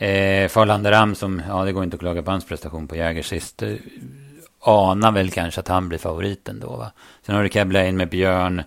Eh, 0.00 0.48
Farlanderam 0.48 1.14
som, 1.14 1.42
ja 1.48 1.64
det 1.64 1.72
går 1.72 1.84
inte 1.84 1.94
att 1.94 2.00
klaga 2.00 2.22
på 2.22 2.30
hans 2.30 2.44
prestation 2.44 2.88
på 2.88 2.96
Jäger 2.96 3.22
sist. 3.22 3.62
Eh, 3.62 3.74
Anar 4.60 5.12
väl 5.12 5.30
kanske 5.30 5.60
att 5.60 5.68
han 5.68 5.88
blir 5.88 5.98
favoriten 5.98 6.60
då 6.60 6.76
va. 6.76 6.92
Sen 7.22 7.34
har 7.34 7.42
du 7.42 7.48
Cablain 7.48 7.96
med 7.96 8.08
Björn. 8.08 8.62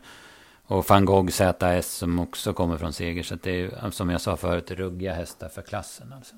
Och 0.66 0.90
van 0.90 1.06
Gogh 1.06 1.32
ZS 1.32 1.88
som 1.88 2.20
också 2.20 2.54
kommer 2.54 2.78
från 2.78 2.94
seger. 2.94 3.24
Så 3.24 3.36
det 3.36 3.62
är 3.62 3.92
som 3.92 4.10
jag 4.10 4.22
sa 4.22 4.38
förut, 4.38 4.72
ruggiga 4.72 5.14
hästar 5.14 5.50
för 5.50 5.62
klassen. 5.62 6.14
Alltså. 6.14 6.36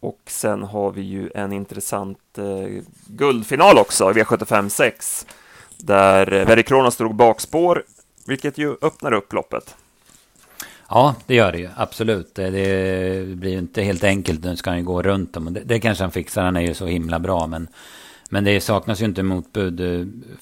Och 0.00 0.20
sen 0.26 0.62
har 0.62 0.90
vi 0.90 1.02
ju 1.02 1.30
en 1.34 1.52
intressant 1.52 2.38
eh, 2.38 2.82
guldfinal 3.06 3.78
också 3.78 4.10
V75 4.10 4.68
6. 4.68 5.26
Där 5.78 6.20
eh, 6.20 6.46
Verikronos 6.46 6.48
Very 6.48 6.62
Kronos 6.62 6.96
drog 6.96 7.14
bakspår, 7.14 7.84
vilket 8.26 8.58
ju 8.58 8.76
öppnar 8.82 9.12
upp 9.12 9.32
loppet. 9.32 9.76
Ja, 10.94 11.14
det 11.26 11.34
gör 11.34 11.52
det 11.52 11.58
ju. 11.58 11.68
Absolut. 11.76 12.34
Det, 12.34 12.50
det 12.50 13.36
blir 13.36 13.50
ju 13.50 13.58
inte 13.58 13.82
helt 13.82 14.04
enkelt. 14.04 14.44
Nu 14.44 14.56
ska 14.56 14.70
han 14.70 14.78
ju 14.78 14.84
gå 14.84 15.02
runt 15.02 15.32
dem. 15.32 15.54
Det, 15.54 15.60
det 15.60 15.80
kanske 15.80 16.04
han 16.04 16.10
fixar. 16.10 16.44
Han 16.44 16.56
är 16.56 16.60
ju 16.60 16.74
så 16.74 16.86
himla 16.86 17.18
bra. 17.18 17.46
Men 17.46 17.68
men 18.30 18.44
det 18.44 18.60
saknas 18.60 19.00
ju 19.00 19.04
inte 19.04 19.22
motbud. 19.22 19.80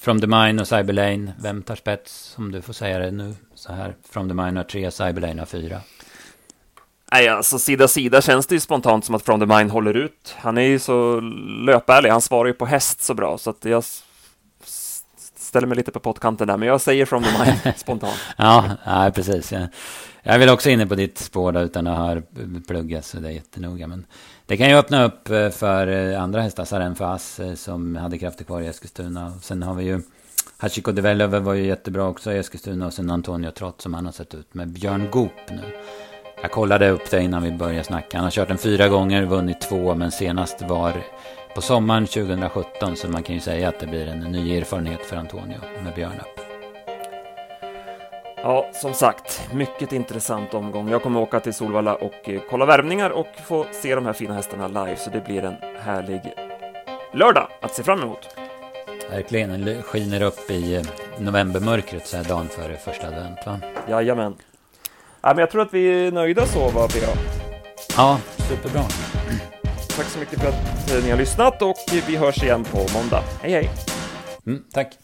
From 0.00 0.20
the 0.20 0.26
Mine 0.26 0.60
och 0.60 0.68
Cyberlane. 0.68 1.32
Vem 1.42 1.62
tar 1.62 1.76
spets? 1.76 2.34
Om 2.38 2.52
du 2.52 2.62
får 2.62 2.72
säga 2.72 2.98
det 2.98 3.10
nu. 3.10 3.34
Så 3.54 3.72
här. 3.72 3.94
From 4.10 4.28
the 4.28 4.34
Mine 4.34 4.56
har 4.56 4.64
tre, 4.64 4.90
Cyberlane 4.90 5.40
har 5.40 5.46
fyra. 5.46 5.80
Nej, 7.12 7.28
alltså 7.28 7.58
sida 7.58 7.88
sida 7.88 8.22
känns 8.22 8.46
det 8.46 8.54
ju 8.54 8.60
spontant 8.60 9.04
som 9.04 9.14
att 9.14 9.22
From 9.22 9.40
the 9.40 9.46
Mine 9.46 9.70
håller 9.70 9.94
ut. 9.94 10.34
Han 10.36 10.58
är 10.58 10.62
ju 10.62 10.78
så 10.78 11.20
löpärlig. 11.66 12.10
Han 12.10 12.20
svarar 12.20 12.46
ju 12.46 12.54
på 12.54 12.66
häst 12.66 13.02
så 13.02 13.14
bra 13.14 13.38
så 13.38 13.50
att 13.50 13.64
jag 13.64 13.84
ställer 15.36 15.66
mig 15.66 15.76
lite 15.76 15.90
på 15.90 16.00
pottkanten 16.00 16.48
där, 16.48 16.56
men 16.56 16.68
jag 16.68 16.80
säger 16.80 17.06
From 17.06 17.22
the 17.22 17.30
Mine 17.30 17.74
spontant. 17.76 18.18
ja, 18.36 18.70
ja, 18.84 19.10
precis. 19.14 19.52
Jag, 20.22 20.34
är 20.34 20.38
vill 20.38 20.48
också 20.48 20.70
inne 20.70 20.86
på 20.86 20.94
ditt 20.94 21.18
spår 21.18 21.52
då 21.52 21.60
utan 21.60 21.86
att 21.86 21.98
ha 21.98 22.22
pluggat 22.66 23.04
så 23.04 23.20
det 23.20 23.28
är 23.28 23.32
jättenoga. 23.32 23.86
Men 23.86 24.06
det 24.46 24.56
kan 24.56 24.68
ju 24.68 24.74
öppna 24.74 25.04
upp 25.04 25.30
eh, 25.30 25.50
för 25.50 25.86
eh, 25.86 26.22
andra 26.22 26.40
hästar, 26.40 26.64
Saren 26.64 26.94
Fas 26.94 27.40
eh, 27.40 27.54
som 27.54 27.96
hade 27.96 28.18
krafter 28.18 28.44
kvar 28.44 28.60
i 28.60 28.66
Eskilstuna. 28.66 29.32
Sen 29.42 29.62
har 29.62 29.74
vi 29.74 29.84
ju 29.84 30.00
Hachiko 30.56 30.92
Develover 30.92 31.40
var 31.40 31.54
ju 31.54 31.66
jättebra 31.66 32.08
också 32.08 32.32
i 32.32 32.38
Eskilstuna 32.38 32.86
och 32.86 32.92
sen 32.92 33.10
Antonio 33.10 33.50
Trott 33.50 33.80
som 33.80 33.94
han 33.94 34.06
har 34.06 34.12
sett 34.12 34.34
ut 34.34 34.54
med 34.54 34.68
Björn 34.68 35.08
Goop 35.10 35.50
nu. 35.50 35.62
Jag 36.42 36.50
kollade 36.50 36.90
upp 36.90 37.10
det 37.10 37.22
innan 37.22 37.42
vi 37.42 37.52
började 37.52 37.84
snacka. 37.84 38.16
Han 38.16 38.24
har 38.24 38.30
kört 38.30 38.48
den 38.48 38.58
fyra 38.58 38.88
gånger, 38.88 39.24
vunnit 39.24 39.60
två, 39.60 39.94
men 39.94 40.10
senast 40.10 40.62
var 40.62 41.02
på 41.54 41.60
sommaren 41.60 42.06
2017. 42.06 42.96
Så 42.96 43.08
man 43.08 43.22
kan 43.22 43.34
ju 43.34 43.40
säga 43.40 43.68
att 43.68 43.80
det 43.80 43.86
blir 43.86 44.06
en 44.06 44.20
ny 44.20 44.56
erfarenhet 44.56 45.00
för 45.00 45.16
Antonio 45.16 45.58
med 45.84 45.94
Björn 45.94 46.20
upp. 46.20 46.51
Ja, 48.44 48.70
som 48.72 48.94
sagt, 48.94 49.48
mycket 49.52 49.92
intressant 49.92 50.54
omgång. 50.54 50.88
Jag 50.88 51.02
kommer 51.02 51.20
åka 51.20 51.40
till 51.40 51.54
Solvalla 51.54 51.94
och 51.94 52.28
eh, 52.28 52.40
kolla 52.50 52.66
värmningar 52.66 53.10
och 53.10 53.26
få 53.46 53.66
se 53.72 53.94
de 53.94 54.06
här 54.06 54.12
fina 54.12 54.34
hästarna 54.34 54.68
live, 54.68 54.96
så 54.96 55.10
det 55.10 55.20
blir 55.20 55.44
en 55.44 55.56
härlig 55.80 56.34
lördag 57.14 57.48
att 57.60 57.74
se 57.74 57.82
fram 57.82 58.02
emot. 58.02 58.28
Verkligen, 59.10 59.64
den 59.64 59.82
skiner 59.82 60.22
upp 60.22 60.50
i 60.50 60.74
eh, 60.74 60.82
novembermörkret 61.18 62.06
så 62.06 62.16
här 62.16 62.24
dagen 62.24 62.48
före 62.48 62.76
första 62.76 63.06
advent, 63.06 63.38
va? 63.46 63.60
Jajamän. 63.88 64.34
Ja, 65.20 65.28
men 65.28 65.38
jag 65.38 65.50
tror 65.50 65.62
att 65.62 65.74
vi 65.74 66.06
är 66.06 66.12
nöjda 66.12 66.46
så, 66.46 66.68
va, 66.68 66.88
PA? 66.88 67.18
Ja, 67.96 68.18
superbra. 68.48 68.82
Tack 69.96 70.06
så 70.06 70.18
mycket 70.18 70.40
för 70.40 70.48
att 70.48 71.04
ni 71.04 71.10
har 71.10 71.18
lyssnat 71.18 71.62
och 71.62 71.76
vi 72.06 72.16
hörs 72.16 72.42
igen 72.42 72.64
på 72.64 72.78
måndag. 72.94 73.22
Hej, 73.42 73.52
hej! 73.52 73.70
Mm, 74.46 74.64
tack! 74.72 75.01